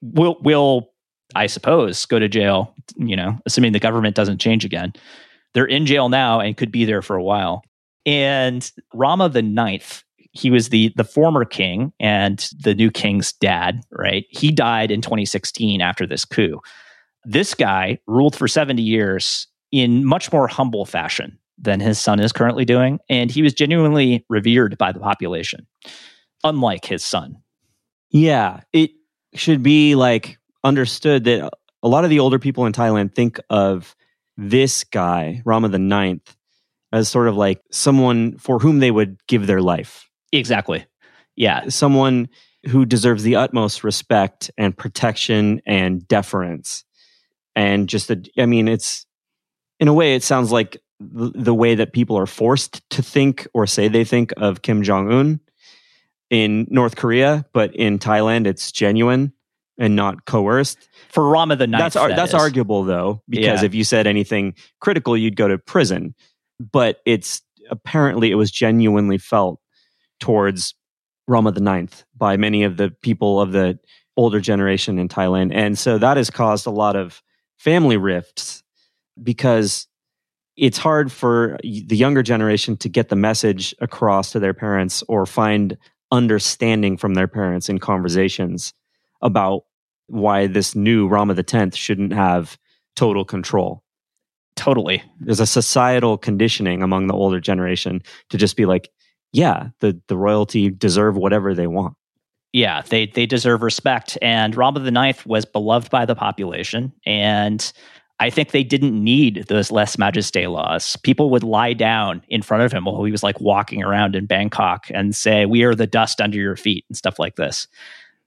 [0.00, 0.90] will will
[1.34, 4.92] I suppose go to jail, you know, assuming the government doesn't change again.
[5.52, 7.62] They're in jail now and could be there for a while.
[8.06, 13.82] And Rama the Ninth he was the the former king and the new king's dad,
[13.90, 14.26] right?
[14.30, 16.60] He died in 2016 after this coup.
[17.24, 22.30] This guy ruled for 70 years in much more humble fashion than his son is
[22.32, 25.66] currently doing, and he was genuinely revered by the population,
[26.44, 27.36] unlike his son.
[28.10, 28.92] Yeah, it
[29.34, 31.50] should be like understood that
[31.82, 33.96] a lot of the older people in Thailand think of
[34.36, 36.36] this guy, Rama the Ninth,
[36.92, 40.08] as sort of like someone for whom they would give their life.
[40.30, 40.86] Exactly.
[41.34, 41.68] Yeah.
[41.68, 42.28] Someone
[42.68, 46.84] who deserves the utmost respect and protection and deference.
[47.56, 49.06] And just, a, I mean, it's
[49.80, 53.46] in a way, it sounds like the, the way that people are forced to think
[53.54, 55.40] or say they think of Kim Jong un
[56.30, 59.32] in North Korea, but in Thailand, it's genuine
[59.78, 60.88] and not coerced.
[61.10, 62.34] For Rama the Ninth, that's ar- that that's is.
[62.34, 63.66] arguable though, because Yeah.
[63.66, 66.14] if you said anything critical, you'd go to prison.
[66.60, 69.60] But it's apparently it was genuinely felt
[70.20, 70.74] towards
[71.26, 73.78] Rama the Ninth by many of the people of the
[74.16, 77.20] older generation in Thailand, and so that has caused a lot of
[77.58, 78.62] family rifts
[79.22, 79.86] because
[80.56, 85.26] it's hard for the younger generation to get the message across to their parents or
[85.26, 85.76] find
[86.12, 88.72] understanding from their parents in conversations
[89.20, 89.64] about
[90.06, 92.56] why this new Rama the Tenth shouldn't have
[92.94, 93.82] total control.
[94.54, 95.02] Totally.
[95.18, 98.90] There's a societal conditioning among the older generation to just be like,
[99.32, 101.96] yeah, the the royalty deserve whatever they want.
[102.52, 104.16] Yeah, they they deserve respect.
[104.22, 107.72] And Rama the Ninth was beloved by the population, and
[108.20, 110.96] I think they didn't need those lèse majesté laws.
[111.02, 114.26] People would lie down in front of him while he was like walking around in
[114.26, 117.66] Bangkok and say, "We are the dust under your feet" and stuff like this.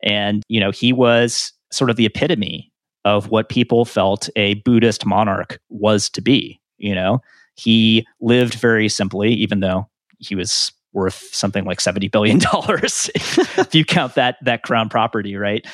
[0.04, 2.72] And you know, he was sort of the epitome
[3.06, 6.60] of what people felt a Buddhist monarch was to be.
[6.78, 7.22] You know,
[7.56, 9.88] he lived very simply, even though
[10.20, 15.38] he was worth something like seventy billion dollars if you count that that crown property,
[15.38, 15.66] right?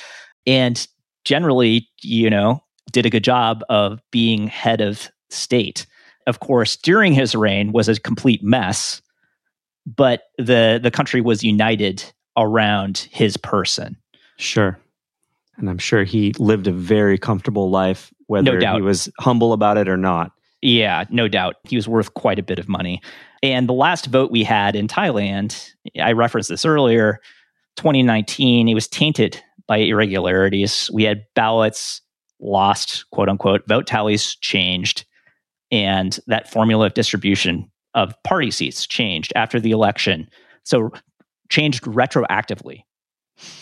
[0.45, 0.85] And
[1.25, 2.61] generally, you know,
[2.93, 5.85] did a good job of being head of state.
[6.25, 9.01] Of course, during his reign was a complete mess,
[9.85, 12.03] but the the country was united
[12.37, 13.97] around his person.
[14.37, 14.79] Sure.
[15.57, 18.77] And I'm sure he lived a very comfortable life, whether doubt.
[18.77, 20.31] he was humble about it or not.
[20.61, 21.55] Yeah, no doubt.
[21.65, 23.01] He was worth quite a bit of money.
[23.43, 27.19] And the last vote we had in Thailand, I referenced this earlier,
[27.75, 30.89] 2019, it was tainted by irregularities.
[30.93, 32.01] We had ballots
[32.39, 35.05] lost, quote unquote, vote tallies changed,
[35.71, 40.27] and that formula of distribution of party seats changed after the election.
[40.63, 40.91] So
[41.49, 42.83] changed retroactively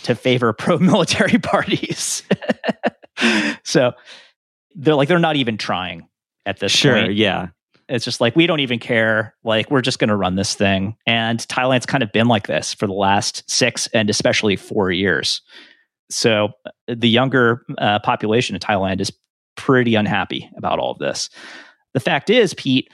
[0.03, 2.23] to favor pro-military parties.
[3.63, 3.91] so
[4.75, 6.07] they're like they're not even trying
[6.45, 7.15] at this Sure, point.
[7.15, 7.47] yeah.
[7.89, 9.35] It's just like we don't even care.
[9.43, 10.95] Like we're just going to run this thing.
[11.05, 15.41] And Thailand's kind of been like this for the last six and especially four years.
[16.11, 19.11] So uh, the younger uh, population in Thailand is
[19.55, 21.29] pretty unhappy about all of this.
[21.93, 22.89] The fact is, Pete,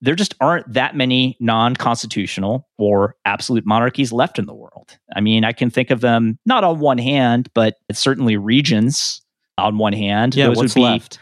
[0.00, 4.98] there just aren't that many non-constitutional or absolute monarchies left in the world.
[5.14, 9.22] I mean, I can think of them not on one hand, but certainly regions
[9.58, 10.34] on one hand.
[10.34, 11.18] Yeah, Those what's would be left?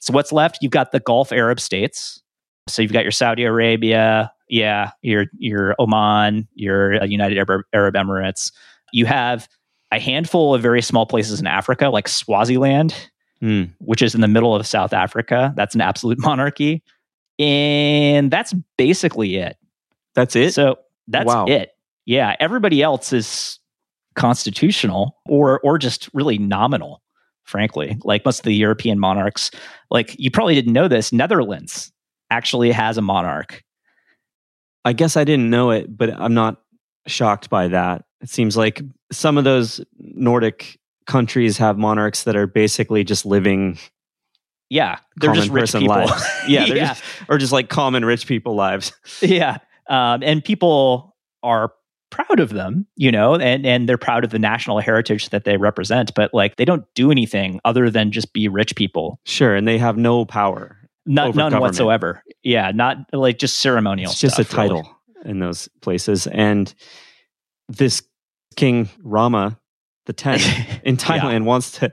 [0.00, 0.58] so what's left?
[0.62, 2.20] You've got the Gulf Arab states.
[2.68, 7.94] So you've got your Saudi Arabia, yeah, your your Oman, your uh, United Arab, Arab
[7.94, 8.52] Emirates.
[8.92, 9.48] You have
[9.94, 12.94] a handful of very small places in Africa, like Swaziland,
[13.40, 13.64] Hmm.
[13.80, 15.52] which is in the middle of South Africa.
[15.56, 16.82] That's an absolute monarchy,
[17.38, 19.56] and that's basically it.
[20.14, 20.54] That's it?
[20.54, 20.76] So
[21.08, 21.46] that's Wow.
[21.46, 21.70] it.
[22.06, 23.58] Yeah, everybody else is
[24.14, 27.02] constitutional or or just really nominal,
[27.44, 27.98] frankly.
[28.04, 29.50] Like most of the European monarchs,
[29.90, 31.92] like you probably didn't know this, Netherlands
[32.30, 33.62] actually has a monarch.
[34.84, 36.62] I guess I didn't know it, but I'm not
[37.06, 38.04] shocked by that.
[38.24, 38.80] It seems like
[39.12, 43.78] some of those Nordic countries have monarchs that are basically just living
[44.70, 45.88] Yeah, they're just rich people.
[45.88, 46.24] lives.
[46.48, 48.92] Yeah, they're yeah, Just, or just like common rich people lives.
[49.20, 49.58] yeah.
[49.88, 51.72] Um, and people are
[52.10, 55.58] proud of them, you know, and and they're proud of the national heritage that they
[55.58, 56.14] represent.
[56.14, 59.20] But like, they don't do anything other than just be rich people.
[59.26, 60.78] Sure, and they have no power.
[61.06, 61.60] Not, none government.
[61.60, 62.22] whatsoever.
[62.42, 64.10] Yeah, not like just ceremonial.
[64.10, 64.68] It's just a stuff, really.
[64.80, 66.26] title in those places.
[66.28, 66.72] And
[67.68, 68.02] this
[68.56, 69.58] King Rama
[70.06, 70.44] the Tenth
[70.84, 71.92] in Thailand wants to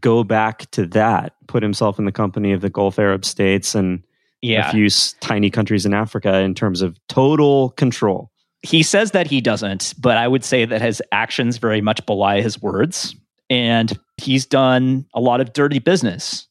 [0.00, 4.02] go back to that, put himself in the company of the Gulf Arab states and
[4.40, 4.88] Yeah, a few
[5.20, 8.30] tiny countries in Africa in terms of total control.
[8.62, 12.40] he says that he doesn't, but I would say that his actions very much belie
[12.40, 13.14] his words.
[13.50, 16.46] And he's done a lot of dirty business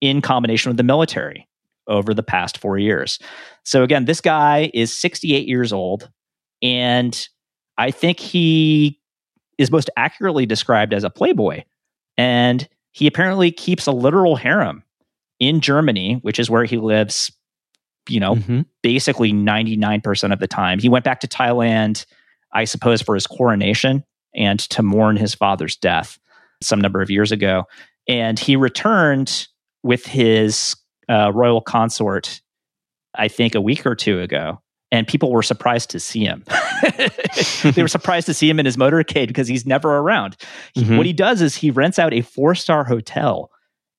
[0.00, 1.48] in combination with the military
[1.88, 3.18] over the past four years.
[3.64, 6.10] So, again, this guy is 68 years old.
[6.62, 7.28] And
[7.76, 9.00] I think he
[9.58, 11.62] is most accurately described as a playboy.
[12.16, 14.84] And he apparently keeps a literal harem
[15.40, 17.32] in Germany, which is where he lives,
[18.08, 18.62] you know, mm-hmm.
[18.82, 20.78] basically 99% of the time.
[20.78, 22.06] He went back to Thailand,
[22.52, 26.18] I suppose, for his coronation and to mourn his father's death
[26.62, 27.64] some number of years ago.
[28.08, 29.48] And he returned
[29.82, 30.76] with his
[31.08, 32.40] uh, royal consort,
[33.14, 34.60] I think, a week or two ago.
[34.94, 36.44] And people were surprised to see him.
[37.64, 40.36] they were surprised to see him in his motorcade because he's never around.
[40.76, 40.96] Mm-hmm.
[40.96, 43.50] What he does is he rents out a four star hotel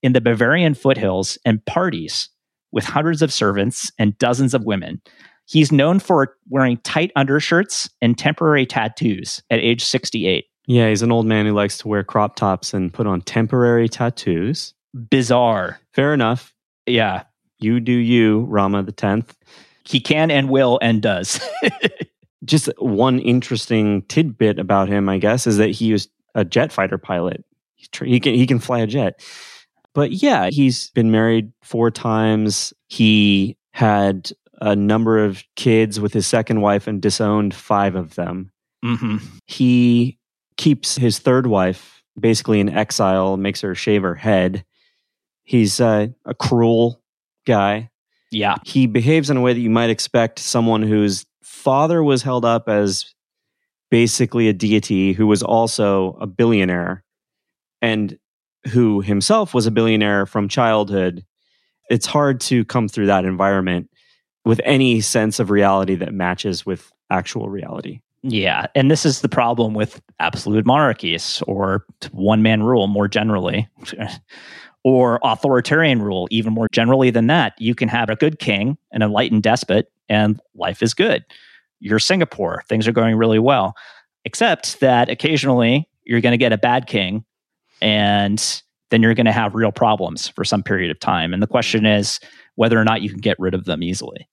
[0.02, 2.30] in the Bavarian foothills and parties
[2.72, 5.02] with hundreds of servants and dozens of women.
[5.44, 10.46] He's known for wearing tight undershirts and temporary tattoos at age 68.
[10.66, 13.90] Yeah, he's an old man who likes to wear crop tops and put on temporary
[13.90, 14.72] tattoos.
[15.10, 15.78] Bizarre.
[15.92, 16.54] Fair enough.
[16.86, 17.24] Yeah.
[17.58, 19.34] You do you, Rama the 10th.
[19.86, 21.40] He can and will and does.
[22.44, 26.98] Just one interesting tidbit about him, I guess, is that he was a jet fighter
[26.98, 27.44] pilot.
[27.76, 29.20] He can he can fly a jet.
[29.94, 32.72] But yeah, he's been married four times.
[32.88, 38.50] He had a number of kids with his second wife and disowned five of them.
[38.84, 39.18] Mm-hmm.
[39.46, 40.18] He
[40.56, 44.64] keeps his third wife basically in exile, makes her shave her head.
[45.44, 47.02] He's uh, a cruel
[47.46, 47.90] guy.
[48.30, 48.56] Yeah.
[48.64, 52.68] He behaves in a way that you might expect someone whose father was held up
[52.68, 53.14] as
[53.90, 57.02] basically a deity who was also a billionaire.
[57.82, 58.18] And
[58.68, 61.24] who himself was a billionaire from childhood,
[61.88, 63.90] it's hard to come through that environment
[64.44, 68.00] with any sense of reality that matches with actual reality.
[68.22, 68.66] Yeah.
[68.74, 73.68] And this is the problem with absolute monarchies or one man rule more generally,
[74.86, 77.54] or authoritarian rule, even more generally than that.
[77.58, 81.24] You can have a good king, an enlightened despot, and life is good.
[81.80, 83.74] You're Singapore, things are going really well,
[84.24, 87.24] except that occasionally you're going to get a bad king
[87.82, 91.34] and then you're going to have real problems for some period of time.
[91.34, 92.20] And the question is
[92.54, 94.28] whether or not you can get rid of them easily.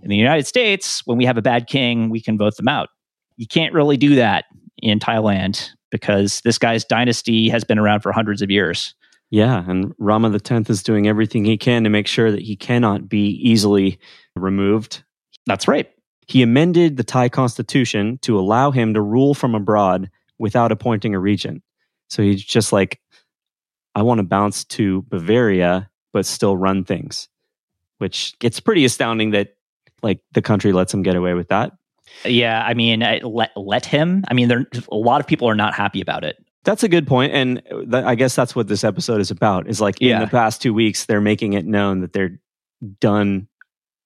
[0.00, 2.90] In the United States, when we have a bad king, we can vote them out.
[3.36, 4.44] You can't really do that
[4.80, 8.94] in Thailand because this guy's dynasty has been around for hundreds of years.
[9.32, 12.54] Yeah, and Rama the Tenth is doing everything he can to make sure that he
[12.54, 13.98] cannot be easily
[14.36, 15.04] removed.
[15.46, 15.90] That's right.
[16.26, 21.18] He amended the Thai constitution to allow him to rule from abroad without appointing a
[21.18, 21.62] regent.
[22.10, 23.00] So he's just like,
[23.94, 27.30] I want to bounce to Bavaria, but still run things,
[27.96, 29.56] which it's pretty astounding that
[30.02, 31.72] like the country lets him get away with that.
[32.26, 34.24] Yeah, I mean, let let him.
[34.28, 36.36] I mean, there a lot of people are not happy about it.
[36.64, 39.68] That's a good point, and th- I guess that's what this episode is about.
[39.68, 42.38] Is like in the past two weeks, they're making it known that they're
[43.00, 43.48] done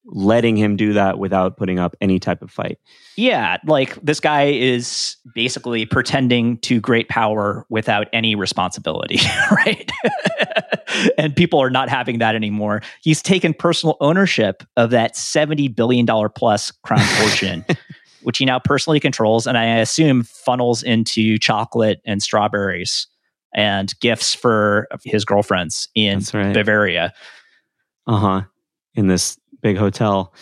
[0.07, 2.79] letting him do that without putting up any type of fight.
[3.17, 9.19] Yeah, like this guy is basically pretending to great power without any responsibility,
[9.51, 9.91] right?
[11.19, 12.83] and people are not having that anymore.
[13.03, 17.65] He's taken personal ownership of that $70 billion plus crown fortune.
[18.27, 23.07] which he now personally controls and I assume funnels into chocolate and strawberries
[23.55, 26.53] and gifts for his girlfriends in right.
[26.53, 27.15] Bavaria.
[28.05, 28.43] Uh huh.
[28.97, 30.35] In this big hotel.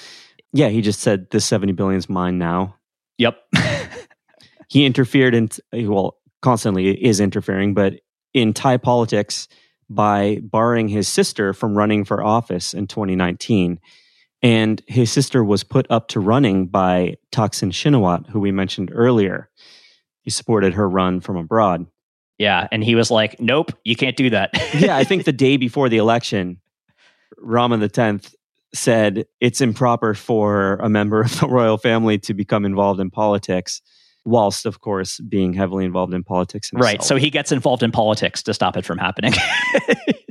[0.54, 2.74] Yeah, he just said this 70 billion is mine now.
[3.18, 3.36] Yep.
[4.68, 8.00] he interfered in, well, constantly is interfering, but
[8.32, 9.46] in Thai politics
[9.90, 13.78] by barring his sister from running for office in 2019.
[14.44, 19.48] And his sister was put up to running by Thaksin Shinawatra, who we mentioned earlier.
[20.20, 21.86] He supported her run from abroad.
[22.36, 22.68] Yeah.
[22.70, 24.50] And he was like, nope, you can't do that.
[24.78, 24.96] yeah.
[24.96, 26.60] I think the day before the election,
[27.38, 28.34] Rama the 10th
[28.74, 33.80] said it's improper for a member of the royal family to become involved in politics
[34.24, 36.84] whilst of course being heavily involved in politics himself.
[36.84, 39.32] right so he gets involved in politics to stop it from happening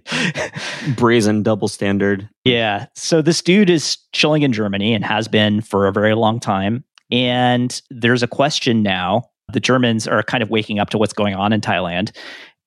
[0.96, 5.88] brazen double standard yeah so this dude is chilling in germany and has been for
[5.88, 10.80] a very long time and there's a question now the germans are kind of waking
[10.80, 12.16] up to what's going on in thailand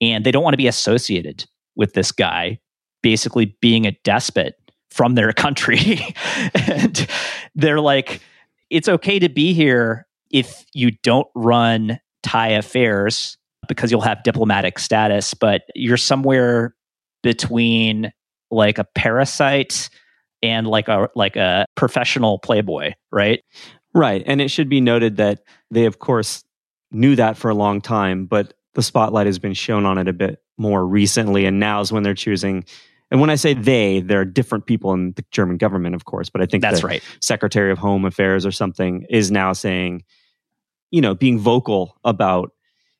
[0.01, 2.59] and they don't want to be associated with this guy
[3.03, 4.55] basically being a despot
[4.91, 5.99] from their country.
[6.67, 7.07] and
[7.55, 8.21] they're like,
[8.69, 13.37] it's okay to be here if you don't run Thai affairs
[13.67, 16.75] because you'll have diplomatic status, but you're somewhere
[17.23, 18.11] between
[18.49, 19.89] like a parasite
[20.41, 23.43] and like a like a professional playboy, right?
[23.93, 24.23] Right.
[24.25, 25.41] And it should be noted that
[25.71, 26.43] they of course
[26.91, 30.13] knew that for a long time, but the spotlight has been shown on it a
[30.13, 32.63] bit more recently and now is when they're choosing
[33.09, 36.29] and when I say they, there are different people in the German government, of course,
[36.29, 37.01] but I think that's right.
[37.21, 40.03] Secretary of Home Affairs or something is now saying
[40.91, 42.51] you know, being vocal about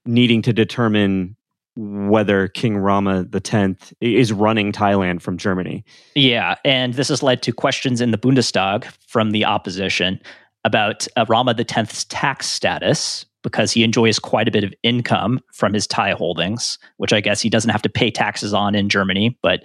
[0.05, 1.35] needing to determine
[1.75, 5.85] whether King Rama X is running Thailand from Germany.
[6.15, 10.19] Yeah, and this has led to questions in the Bundestag from the opposition
[10.63, 15.73] about uh, Rama X's tax status because he enjoys quite a bit of income from
[15.73, 19.37] his Thai holdings, which I guess he doesn't have to pay taxes on in Germany,
[19.41, 19.63] but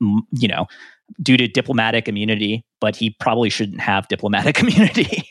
[0.00, 0.66] you know,
[1.20, 5.28] due to diplomatic immunity, but he probably shouldn't have diplomatic immunity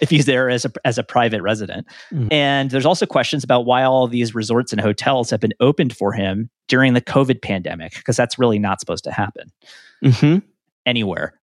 [0.00, 1.86] if he's there as a as a private resident.
[2.12, 2.32] Mm.
[2.32, 6.12] And there's also questions about why all these resorts and hotels have been opened for
[6.12, 9.50] him during the COVID pandemic, because that's really not supposed to happen
[10.02, 10.38] mm-hmm.
[10.86, 11.40] anywhere.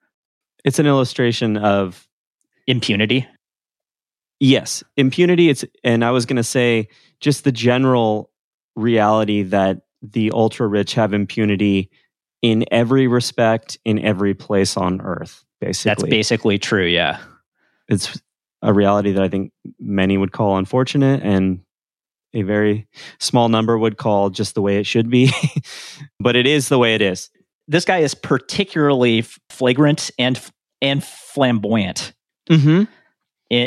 [0.63, 2.07] It's an illustration of
[2.67, 3.27] impunity.
[4.39, 5.49] Yes, impunity.
[5.49, 6.89] It's and I was going to say
[7.19, 8.31] just the general
[8.75, 11.89] reality that the ultra rich have impunity
[12.45, 16.57] in every respect in every place on earth basically that's basically.
[16.57, 17.19] true yeah.
[17.87, 18.19] It's
[18.61, 21.59] a reality that i think many would call unfortunate and
[22.35, 22.85] a very
[23.19, 25.31] small number would call just the way it should be.
[26.19, 27.29] But it is the way it is.
[27.67, 30.39] This guy is particularly flagrant and
[30.81, 32.13] and flamboyant.
[32.49, 32.83] Mm-hmm.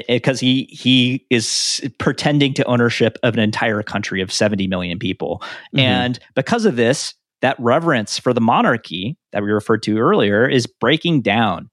[0.08, 5.40] Because he he is pretending to ownership of an entire country of 70 million people.
[5.40, 5.78] Mm-hmm.
[5.78, 10.66] and because of this that reverence for the monarchy that we referred to earlier is
[10.66, 11.70] breaking down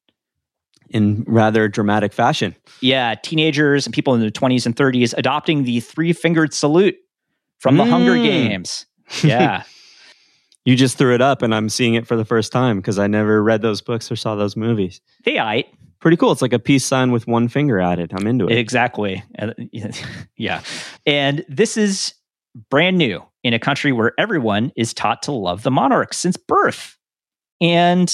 [0.89, 2.55] in rather dramatic fashion.
[2.81, 6.95] Yeah, teenagers and people in their 20s and 30s adopting the three fingered salute
[7.59, 7.89] from the mm.
[7.89, 8.85] Hunger Games.
[9.23, 9.61] Yeah.
[10.65, 13.05] you just threw it up, and I'm seeing it for the first time because I
[13.05, 14.99] never read those books or saw those movies.
[15.25, 15.65] They I
[15.99, 16.31] pretty cool.
[16.31, 18.13] It's like a peace sign with one finger added.
[18.15, 18.57] I'm into it.
[18.57, 19.23] Exactly.
[20.37, 20.61] yeah.
[21.05, 22.13] And this is
[22.69, 26.97] brand new in a country where everyone is taught to love the monarch since birth.
[27.61, 28.11] And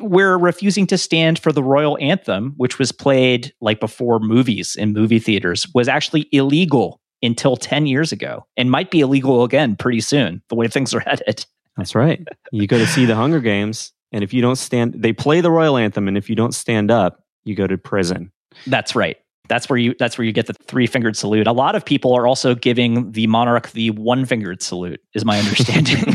[0.00, 4.94] we're refusing to stand for the royal anthem, which was played like before movies in
[4.94, 10.00] movie theaters, was actually illegal until 10 years ago and might be illegal again pretty
[10.00, 11.44] soon, the way things are headed.
[11.76, 12.26] That's right.
[12.50, 15.50] You go to see the Hunger Games, and if you don't stand, they play the
[15.50, 18.32] royal anthem, and if you don't stand up, you go to prison.
[18.66, 19.18] That's right.
[19.50, 21.48] That's where you that's where you get the three fingered salute.
[21.48, 25.40] A lot of people are also giving the monarch the one fingered salute, is my
[25.40, 26.14] understanding.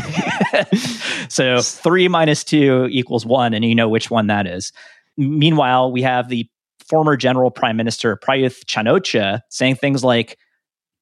[1.28, 4.72] so three minus two equals one, and you know which one that is.
[5.18, 6.48] Meanwhile, we have the
[6.88, 10.38] former general prime minister Prayuth Chan-o-cha saying things like,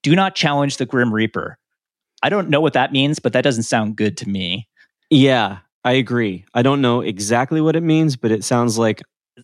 [0.03, 1.57] "Do not challenge the Grim Reaper."
[2.21, 4.67] I don't know what that means, but that doesn't sound good to me.
[5.09, 6.47] Yeah, I agree.
[6.53, 9.03] I don't know exactly what it means, but it sounds like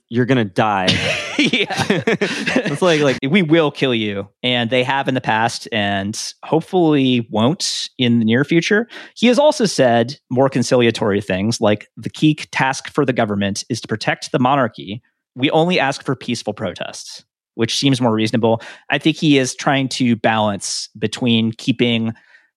[0.09, 0.89] you're gonna die.
[1.41, 6.35] yeah, it's like like we will kill you, and they have in the past, and
[6.45, 8.89] hopefully won't in the near future.
[9.17, 13.81] He has also said more conciliatory things, like the key task for the government is
[13.81, 15.03] to protect the monarchy.
[15.35, 17.25] We only ask for peaceful protests,
[17.55, 18.63] which seems more reasonable.
[18.91, 22.13] I think he is trying to balance between keeping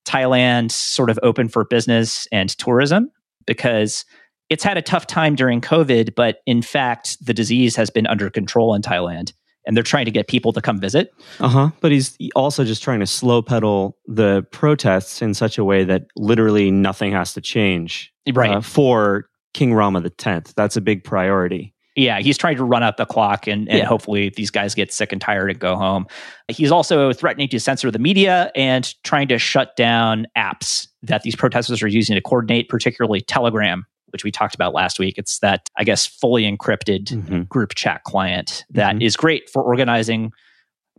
[0.06, 3.12] Thailand sort of open for business and tourism
[3.46, 4.06] because
[4.54, 8.30] it's had a tough time during COVID, but in fact, the disease has been under
[8.30, 9.34] control in Thailand
[9.66, 11.12] and they're trying to get people to come visit.
[11.40, 11.70] Uh huh.
[11.82, 16.04] But he's also just trying to slow pedal the protests in such a way that
[16.16, 18.14] literally nothing has to change.
[18.32, 18.52] Right.
[18.52, 20.54] Uh, for King Rama X.
[20.54, 21.74] That's a big priority.
[21.96, 23.86] Yeah, he's trying to run up the clock and, and yeah.
[23.86, 26.08] hopefully these guys get sick and tired and go home.
[26.48, 31.36] He's also threatening to censor the media and trying to shut down apps that these
[31.36, 35.18] protesters are using to coordinate, particularly Telegram, which we talked about last week.
[35.18, 37.42] It's that, I guess, fully encrypted mm-hmm.
[37.44, 39.02] group chat client that mm-hmm.
[39.02, 40.32] is great for organizing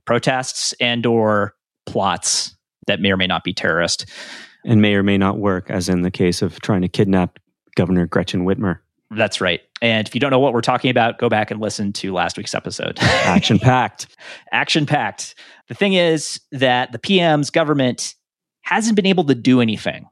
[0.05, 1.55] protests and or
[1.87, 2.57] plots
[2.87, 4.07] that may or may not be terrorist.
[4.65, 7.39] And may or may not work, as in the case of trying to kidnap
[7.77, 8.79] Governor Gretchen Whitmer.
[9.11, 9.61] That's right.
[9.81, 12.37] And if you don't know what we're talking about, go back and listen to last
[12.37, 12.99] week's episode.
[13.03, 14.17] Action packed.
[14.51, 15.35] Action packed.
[15.69, 18.15] The thing is that the PM's government
[18.63, 20.07] hasn't been able to do anything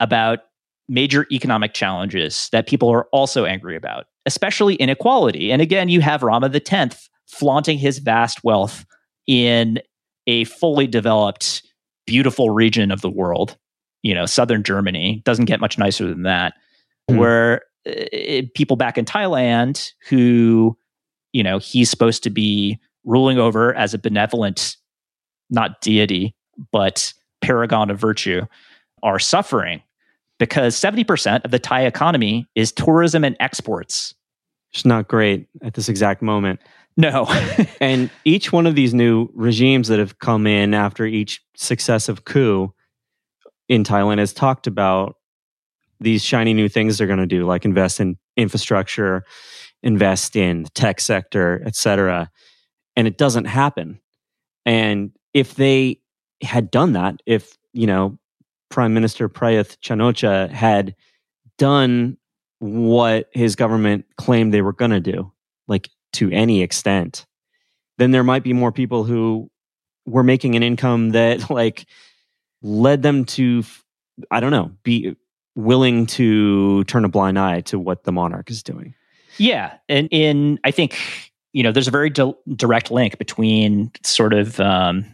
[0.00, 0.40] about
[0.88, 5.52] major economic challenges that people are also angry about, especially inequality.
[5.52, 8.84] And again, you have Rama X flaunting his vast wealth
[9.26, 9.80] in
[10.26, 11.62] a fully developed,
[12.06, 13.56] beautiful region of the world.
[14.02, 16.54] You know, southern Germany doesn't get much nicer than that.
[17.10, 17.18] Mm.
[17.18, 20.76] Where uh, people back in Thailand, who,
[21.32, 24.76] you know, he's supposed to be ruling over as a benevolent,
[25.50, 26.34] not deity,
[26.70, 28.42] but paragon of virtue,
[29.02, 29.82] are suffering
[30.42, 34.12] because 70% of the Thai economy is tourism and exports.
[34.72, 36.58] It's not great at this exact moment.
[36.96, 37.26] No.
[37.80, 42.74] and each one of these new regimes that have come in after each successive coup
[43.68, 45.14] in Thailand has talked about
[46.00, 49.22] these shiny new things they're going to do, like invest in infrastructure,
[49.84, 52.32] invest in the tech sector, etc.
[52.96, 54.00] And it doesn't happen.
[54.66, 56.00] And if they
[56.42, 58.18] had done that, if, you know,
[58.72, 60.96] Prime Minister Prayuth Chan-o-cha had
[61.58, 62.16] done
[62.58, 65.30] what his government claimed they were going to do,
[65.68, 67.26] like to any extent,
[67.98, 69.50] then there might be more people who
[70.06, 71.86] were making an income that like
[72.62, 73.62] led them to
[74.30, 75.16] I don't know, be
[75.54, 78.94] willing to turn a blind eye to what the monarch is doing.
[79.38, 80.98] Yeah, and in I think
[81.52, 85.04] you know there's a very di- direct link between sort of um,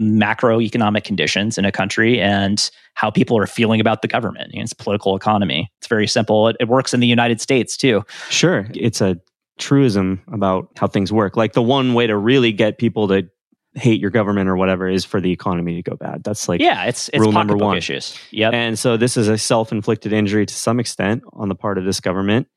[0.00, 4.52] macroeconomic conditions in a country and how people are feeling about the government.
[4.52, 5.70] You know, it's political economy.
[5.78, 6.48] It's very simple.
[6.48, 8.04] It, it works in the United States too.
[8.30, 9.20] Sure, it's a
[9.58, 11.36] truism about how things work.
[11.36, 13.28] Like the one way to really get people to
[13.74, 16.22] hate your government or whatever is for the economy to go bad.
[16.24, 18.16] That's like yeah, it's it's rule number one issues.
[18.30, 21.78] Yeah, and so this is a self inflicted injury to some extent on the part
[21.78, 22.48] of this government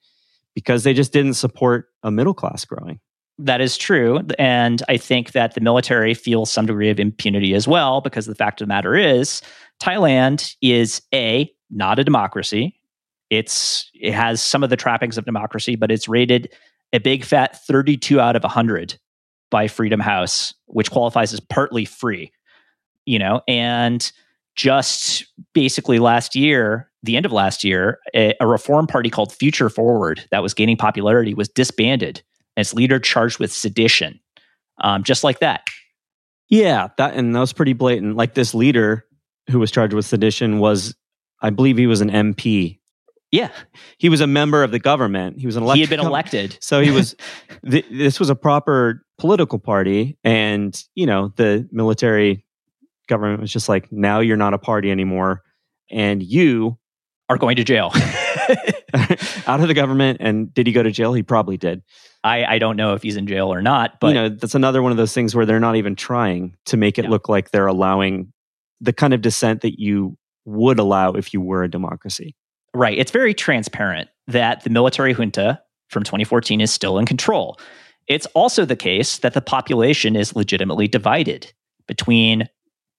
[0.53, 2.99] because they just didn't support a middle class growing.
[3.40, 4.22] That is true.
[4.40, 8.36] And I think that the military feels some degree of impunity as well, because the
[8.36, 9.42] fact of the matter is,
[9.80, 12.80] Thailand is A, not a democracy.
[13.30, 16.52] It's it has some of the trappings of democracy, but it's rated
[16.94, 18.98] a big fat 32 out of 100
[19.52, 22.32] by Freedom House, which qualifies as partly free.
[23.06, 24.12] You know, and
[24.56, 29.70] just basically last year, the end of last year, a, a reform party called Future
[29.70, 32.26] Forward that was gaining popularity was disbanded and
[32.58, 34.20] its leader charged with sedition,
[34.82, 35.68] um, just like that.
[36.49, 38.18] Yeah, that and that was pretty blatant.
[38.18, 39.05] Like this leader
[39.49, 40.95] who was charged with sedition was,
[41.41, 42.80] I believe, he was an MP.
[43.32, 43.51] Yeah,
[43.97, 45.39] he was a member of the government.
[45.39, 45.78] He was an elected.
[45.78, 47.16] He had been elected, so he was.
[47.70, 52.45] th- this was a proper political party, and you know the military
[53.08, 55.43] government was just like, now you're not a party anymore,
[55.91, 56.78] and you
[57.30, 57.91] are going to jail.
[59.47, 60.17] out of the government.
[60.19, 61.13] And did he go to jail?
[61.13, 61.84] He probably did.
[62.23, 64.82] I, I don't know if he's in jail or not, but you know, that's another
[64.82, 67.67] one of those things where they're not even trying to make it look like they're
[67.67, 68.34] allowing
[68.82, 72.36] the kind of dissent that you would allow if you were a democracy.
[72.73, 72.97] Right.
[72.97, 77.59] It's very transparent that the military junta from 2014 is still in control.
[78.07, 81.51] It's also the case that the population is legitimately divided
[81.88, 82.47] between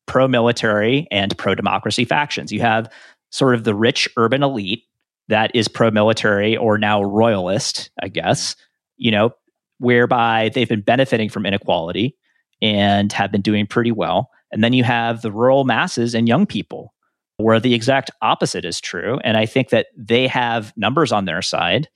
[0.06, 2.50] pro military and pro democracy factions.
[2.50, 2.90] You have
[3.30, 4.84] sort of the rich urban elite
[5.28, 8.14] that is pro military or now royalist, I mm-hmm.
[8.14, 8.56] guess,
[8.96, 9.30] you know,
[9.78, 12.16] whereby they've been benefiting from inequality
[12.60, 14.30] and have been doing pretty well.
[14.50, 16.94] And then you have the rural masses and young people
[17.36, 19.18] where the exact opposite is true.
[19.22, 21.88] And I think that they have numbers on their side,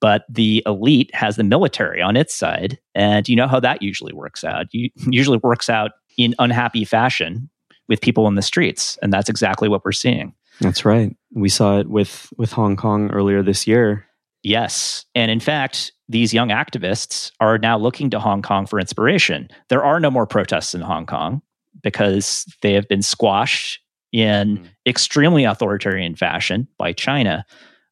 [0.00, 2.78] but the elite has the military on its side.
[2.94, 4.66] And you know how that usually works out.
[4.72, 7.50] You usually works out in unhappy fashion
[7.88, 8.96] with people in the streets.
[9.02, 10.32] And that's exactly what we're seeing.
[10.60, 11.16] That's right.
[11.32, 14.06] We saw it with with Hong Kong earlier this year.
[14.42, 15.06] Yes.
[15.14, 19.48] And in fact, these young activists are now looking to Hong Kong for inspiration.
[19.70, 21.40] There are no more protests in Hong Kong
[21.82, 23.80] because they have been squashed
[24.12, 24.66] in mm.
[24.86, 27.44] extremely authoritarian fashion by China.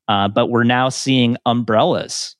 [0.08, 2.36] Uh, but we're now seeing umbrellas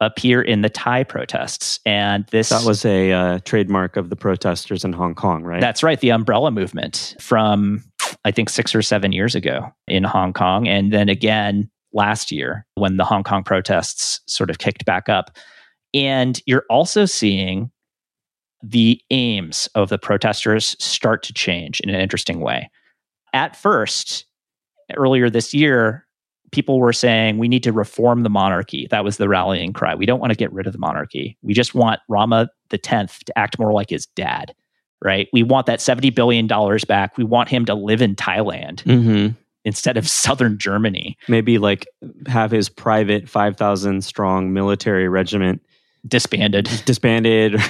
[0.00, 1.80] appear in the Thai protests.
[1.84, 5.60] And this that was a uh, trademark of the protesters in Hong Kong, right?
[5.60, 6.00] That's right.
[6.00, 7.84] The umbrella movement from
[8.24, 10.68] I think six or seven years ago in Hong Kong.
[10.68, 15.36] And then again last year when the Hong Kong protests sort of kicked back up.
[15.94, 17.70] And you're also seeing
[18.62, 22.70] the aims of the protesters start to change in an interesting way.
[23.32, 24.26] At first,
[24.96, 26.06] earlier this year,
[26.52, 28.86] people were saying we need to reform the monarchy.
[28.90, 29.94] That was the rallying cry.
[29.94, 31.38] We don't want to get rid of the monarchy.
[31.42, 34.54] We just want Rama the 10th to act more like his dad
[35.02, 35.28] right?
[35.32, 36.46] We want that $70 billion
[36.86, 37.16] back.
[37.16, 39.34] We want him to live in Thailand mm-hmm.
[39.64, 41.16] instead of southern Germany.
[41.28, 41.86] Maybe like
[42.26, 45.62] have his private 5,000 strong military regiment
[46.06, 47.60] disbanded, disbanded,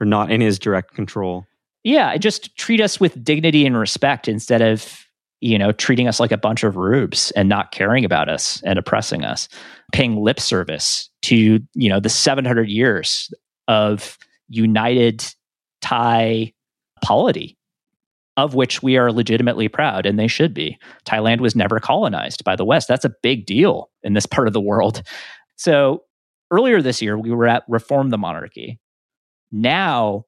[0.00, 1.46] or not in his direct control.
[1.84, 5.04] Yeah, just treat us with dignity and respect instead of
[5.40, 8.78] you know treating us like a bunch of rubes and not caring about us and
[8.78, 9.48] oppressing us,
[9.92, 13.32] paying lip service to you know the 700 years
[13.68, 15.24] of united
[15.80, 16.52] Thai
[16.98, 17.58] polity
[18.38, 20.78] of which we are legitimately proud and they should be.
[21.04, 22.86] Thailand was never colonized by the West.
[22.86, 25.02] That's a big deal in this part of the world.
[25.56, 26.04] So
[26.50, 28.78] earlier this year, we were at Reform the Monarchy.
[29.50, 30.24] Now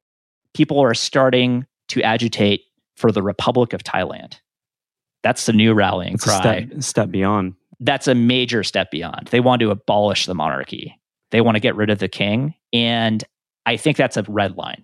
[0.55, 2.63] people are starting to agitate
[2.97, 4.41] for the Republic of Thailand.
[5.23, 6.41] That's the new rallying it's cry.
[6.41, 7.55] Step, step beyond.
[7.79, 9.29] That's a major step beyond.
[9.29, 10.99] They want to abolish the monarchy.
[11.31, 12.55] They want to get rid of the king.
[12.73, 13.23] And
[13.67, 14.83] I think that's a red line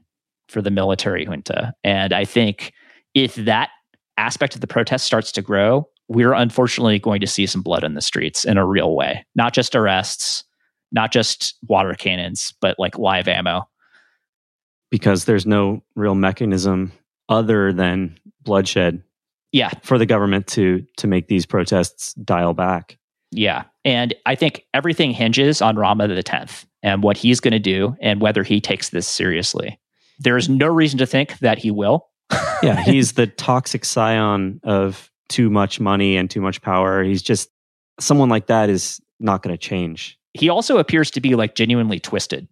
[0.49, 1.73] for the military junta.
[1.85, 2.73] And I think
[3.15, 3.71] if that
[4.19, 7.95] aspect of the protest starts to grow, we're unfortunately going to see some blood in
[7.95, 9.25] the streets in a real way.
[9.35, 10.45] Not just arrests,
[10.93, 13.69] not just water cannons, but like live ammo.
[14.91, 16.93] because there's no real mechanism
[17.29, 19.03] other than bloodshed
[19.53, 19.71] Yeah.
[19.83, 22.97] for the government to to make these protests dial back.
[23.33, 23.65] Yeah.
[23.85, 27.97] And I think everything hinges on Rama the 10th and what he's going to do
[28.01, 29.79] and whether he takes this seriously.
[30.19, 32.09] There is no reason to think that he will.
[32.62, 37.03] Yeah, he's the toxic scion of too much money and too much power.
[37.03, 37.51] He's just
[38.01, 40.19] someone like that is not going to change.
[40.33, 42.49] He also appears to be like genuinely twisted.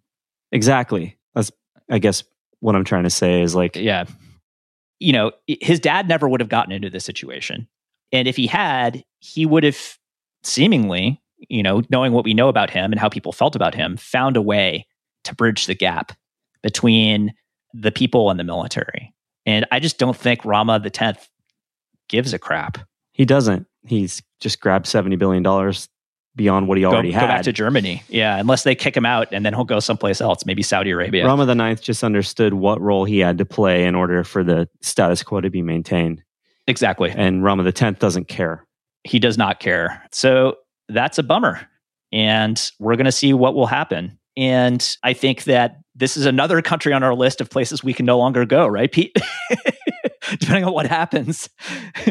[0.51, 1.17] Exactly.
[1.33, 1.51] That's
[1.89, 2.23] I guess
[2.59, 4.05] what I'm trying to say is like Yeah.
[4.99, 7.67] You know, his dad never would have gotten into this situation.
[8.11, 9.97] And if he had, he would have
[10.43, 13.97] seemingly, you know, knowing what we know about him and how people felt about him,
[13.97, 14.87] found a way
[15.25, 16.13] to bridge the gap
[16.61, 17.33] between
[17.77, 19.13] the people and the military.
[19.45, 21.27] And I just don't think Rama the 10th
[22.09, 22.77] gives a crap.
[23.13, 23.67] he doesn't.
[23.87, 25.87] He's just grabbed 70 billion dollars
[26.35, 27.21] beyond what he already go had.
[27.21, 28.03] Go back to Germany.
[28.09, 31.25] Yeah, unless they kick him out and then he'll go someplace else, maybe Saudi Arabia.
[31.25, 34.67] Rama the Ninth just understood what role he had to play in order for the
[34.81, 36.23] status quo to be maintained.
[36.67, 37.11] exactly.
[37.15, 38.65] And Rama the Tenth doesn't care.
[39.03, 40.03] he does not care.
[40.11, 40.57] So
[40.89, 41.67] that's a bummer.
[42.11, 44.17] And we're going to see what will happen.
[44.35, 48.05] And I think that this is another country on our list of places we can
[48.05, 49.15] no longer go, right, Pete?
[50.39, 51.49] Depending on what happens.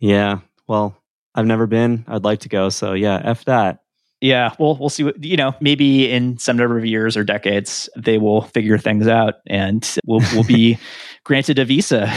[0.00, 0.38] Yeah.
[0.66, 0.96] Well,
[1.34, 2.04] I've never been.
[2.08, 2.70] I'd like to go.
[2.70, 3.80] So yeah, F that.
[4.22, 7.88] yeah, well, we'll see what, you know, maybe in some number of years or decades,
[7.96, 10.78] they will figure things out and we'll, we'll be
[11.24, 12.10] granted a visa.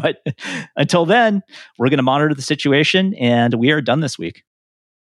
[0.00, 0.24] but
[0.76, 1.42] until then,
[1.76, 4.44] we're going to monitor the situation and we are done this week.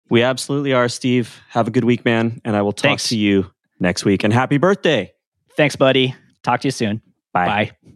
[0.09, 1.41] We absolutely are, Steve.
[1.49, 2.39] Have a good week, man.
[2.45, 3.09] And I will talk Thanks.
[3.09, 4.23] to you next week.
[4.23, 5.11] And happy birthday.
[5.57, 6.15] Thanks, buddy.
[6.43, 7.01] Talk to you soon.
[7.33, 7.71] Bye.
[7.83, 7.91] Bye.